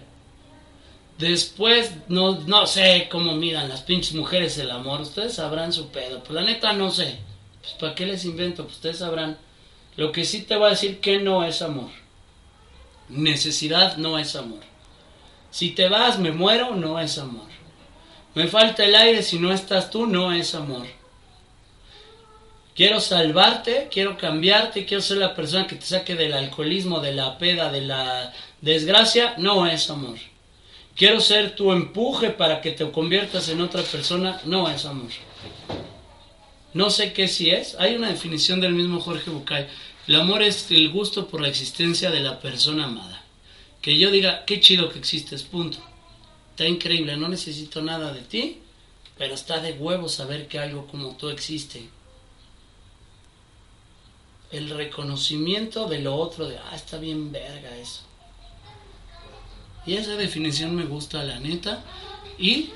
Después, 1.21 1.91
no, 2.07 2.39
no 2.47 2.65
sé 2.65 3.07
cómo 3.11 3.35
miran 3.35 3.69
las 3.69 3.81
pinches 3.81 4.15
mujeres 4.15 4.57
el 4.57 4.71
amor. 4.71 5.01
Ustedes 5.01 5.35
sabrán 5.35 5.71
su 5.71 5.89
pedo. 5.89 6.23
Pues 6.23 6.31
la 6.31 6.41
neta 6.41 6.73
no 6.73 6.89
sé. 6.89 7.19
Pues 7.61 7.73
para 7.73 7.93
qué 7.93 8.07
les 8.07 8.25
invento, 8.25 8.63
pues 8.63 8.77
ustedes 8.77 8.97
sabrán. 8.97 9.37
Lo 9.97 10.11
que 10.11 10.25
sí 10.25 10.41
te 10.41 10.55
voy 10.55 10.67
a 10.67 10.69
decir 10.71 10.99
que 10.99 11.19
no 11.19 11.43
es 11.43 11.61
amor. 11.61 11.91
Necesidad 13.07 13.97
no 13.97 14.17
es 14.17 14.35
amor. 14.35 14.61
Si 15.51 15.69
te 15.71 15.89
vas, 15.89 16.17
me 16.17 16.31
muero, 16.31 16.75
no 16.75 16.99
es 16.99 17.19
amor. 17.19 17.47
Me 18.33 18.47
falta 18.47 18.83
el 18.83 18.95
aire, 18.95 19.21
si 19.21 19.37
no 19.37 19.53
estás 19.53 19.91
tú, 19.91 20.07
no 20.07 20.33
es 20.33 20.55
amor. 20.55 20.87
Quiero 22.73 23.01
salvarte, 23.01 23.89
quiero 23.91 24.17
cambiarte, 24.17 24.85
quiero 24.85 25.03
ser 25.03 25.17
la 25.17 25.35
persona 25.35 25.67
que 25.67 25.75
te 25.75 25.85
saque 25.85 26.15
del 26.15 26.33
alcoholismo, 26.33 27.01
de 27.01 27.13
la 27.13 27.37
peda, 27.37 27.69
de 27.69 27.81
la 27.81 28.33
desgracia, 28.61 29.35
no 29.37 29.67
es 29.67 29.89
amor. 29.89 30.17
Quiero 30.95 31.19
ser 31.19 31.55
tu 31.55 31.73
empuje 31.73 32.29
para 32.29 32.61
que 32.61 32.71
te 32.71 32.89
conviertas 32.91 33.49
en 33.49 33.59
otra 33.61 33.81
persona, 33.83 34.39
no 34.45 34.69
es 34.69 34.85
amor. 34.85 35.11
No 36.73 36.89
sé 36.89 37.11
qué 37.11 37.27
si 37.27 37.49
es. 37.49 37.75
Hay 37.79 37.95
una 37.95 38.09
definición 38.09 38.61
del 38.61 38.73
mismo 38.73 39.01
Jorge 39.01 39.29
Bucay. 39.29 39.67
El 40.07 40.15
amor 40.15 40.41
es 40.41 40.71
el 40.71 40.89
gusto 40.89 41.27
por 41.27 41.41
la 41.41 41.49
existencia 41.49 42.09
de 42.09 42.21
la 42.21 42.39
persona 42.39 42.85
amada. 42.85 43.23
Que 43.81 43.97
yo 43.97 44.11
diga, 44.11 44.45
qué 44.45 44.61
chido 44.61 44.89
que 44.89 44.99
existes, 44.99 45.43
punto. 45.43 45.79
Está 46.51 46.67
increíble, 46.67 47.17
no 47.17 47.27
necesito 47.27 47.81
nada 47.81 48.13
de 48.13 48.21
ti, 48.21 48.59
pero 49.17 49.33
está 49.33 49.59
de 49.59 49.73
huevo 49.73 50.07
saber 50.07 50.47
que 50.47 50.59
algo 50.59 50.87
como 50.87 51.17
tú 51.17 51.29
existe. 51.29 51.89
El 54.51 54.69
reconocimiento 54.69 55.87
de 55.87 55.99
lo 55.99 56.15
otro, 56.15 56.47
de, 56.47 56.57
ah, 56.57 56.75
está 56.75 56.97
bien 56.97 57.31
verga 57.31 57.75
eso. 57.77 58.01
Y 59.85 59.95
esa 59.95 60.15
definición 60.15 60.75
me 60.75 60.85
gusta, 60.85 61.23
la 61.23 61.39
neta. 61.39 61.83
Y 62.37 62.71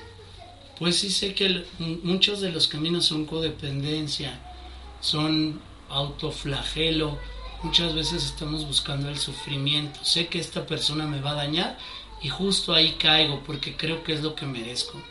pues 0.79 0.97
sí 0.99 1.09
sé 1.09 1.33
que 1.33 1.65
muchos 2.03 2.41
de 2.41 2.51
los 2.51 2.67
caminos 2.67 3.05
son 3.05 3.25
codependencia, 3.25 4.39
son 5.01 5.61
autoflagelo, 5.89 7.17
muchas 7.63 7.93
veces 7.95 8.25
estamos 8.25 8.65
buscando 8.65 9.09
el 9.09 9.17
sufrimiento. 9.17 10.03
Sé 10.03 10.27
que 10.27 10.39
esta 10.39 10.65
persona 10.65 11.05
me 11.05 11.21
va 11.21 11.31
a 11.31 11.35
dañar 11.35 11.77
y 12.21 12.29
justo 12.29 12.73
ahí 12.73 12.93
caigo 12.93 13.41
porque 13.45 13.75
creo 13.75 14.03
que 14.03 14.13
es 14.13 14.21
lo 14.21 14.35
que 14.35 14.45
merezco. 14.45 15.01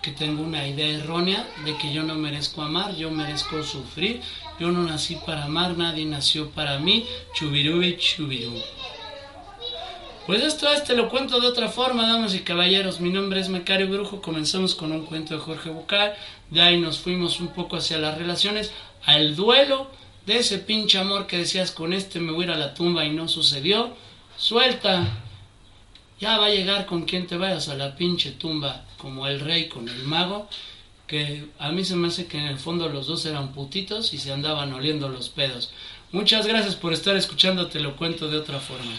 Porque 0.00 0.16
tengo 0.16 0.42
una 0.42 0.66
idea 0.66 0.96
errónea 0.96 1.46
de 1.62 1.76
que 1.76 1.92
yo 1.92 2.02
no 2.02 2.14
merezco 2.14 2.62
amar, 2.62 2.96
yo 2.96 3.10
merezco 3.10 3.62
sufrir, 3.62 4.22
yo 4.58 4.70
no 4.70 4.82
nací 4.82 5.16
para 5.26 5.44
amar, 5.44 5.76
nadie 5.76 6.06
nació 6.06 6.48
para 6.52 6.78
mí, 6.78 7.04
chubirú 7.34 7.82
y 7.82 7.98
chubirú. 7.98 8.62
Pues 10.26 10.42
esto 10.42 10.72
es, 10.72 10.84
te 10.84 10.96
lo 10.96 11.10
cuento 11.10 11.38
de 11.38 11.48
otra 11.48 11.68
forma, 11.68 12.08
damas 12.08 12.34
y 12.34 12.38
caballeros. 12.38 12.98
Mi 12.98 13.10
nombre 13.10 13.40
es 13.40 13.50
Mecario 13.50 13.90
Brujo. 13.90 14.22
Comenzamos 14.22 14.74
con 14.74 14.90
un 14.90 15.04
cuento 15.04 15.34
de 15.34 15.40
Jorge 15.40 15.68
Bucal. 15.68 16.14
De 16.48 16.62
ahí 16.62 16.80
nos 16.80 16.98
fuimos 16.98 17.38
un 17.38 17.48
poco 17.48 17.76
hacia 17.76 17.98
las 17.98 18.16
relaciones, 18.16 18.72
al 19.04 19.36
duelo 19.36 19.90
de 20.24 20.38
ese 20.38 20.56
pinche 20.60 20.96
amor 20.96 21.26
que 21.26 21.36
decías 21.36 21.72
con 21.72 21.92
este 21.92 22.20
me 22.20 22.32
voy 22.32 22.44
a 22.44 22.46
ir 22.46 22.52
a 22.52 22.56
la 22.56 22.72
tumba 22.72 23.04
y 23.04 23.10
no 23.10 23.28
sucedió. 23.28 23.94
Suelta. 24.38 25.06
Ya 26.18 26.38
va 26.38 26.46
a 26.46 26.50
llegar 26.50 26.86
con 26.86 27.02
quien 27.02 27.26
te 27.26 27.36
vayas 27.36 27.68
a 27.68 27.74
la 27.74 27.96
pinche 27.96 28.30
tumba, 28.32 28.86
como 29.00 29.26
el 29.26 29.40
rey 29.40 29.68
con 29.68 29.88
el 29.88 30.02
mago. 30.04 30.48
Que 31.06 31.46
a 31.58 31.72
mí 31.72 31.84
se 31.84 31.96
me 31.96 32.08
hace 32.08 32.26
que 32.26 32.38
en 32.38 32.44
el 32.44 32.58
fondo 32.58 32.88
los 32.88 33.08
dos 33.08 33.26
eran 33.26 33.52
putitos 33.52 34.14
y 34.14 34.18
se 34.18 34.32
andaban 34.32 34.72
oliendo 34.72 35.08
los 35.08 35.28
pedos. 35.28 35.72
Muchas 36.12 36.46
gracias 36.46 36.76
por 36.76 36.92
estar 36.92 37.16
escuchando, 37.16 37.66
te 37.68 37.80
lo 37.80 37.96
cuento 37.96 38.28
de 38.28 38.36
otra 38.36 38.60
forma. 38.60 38.92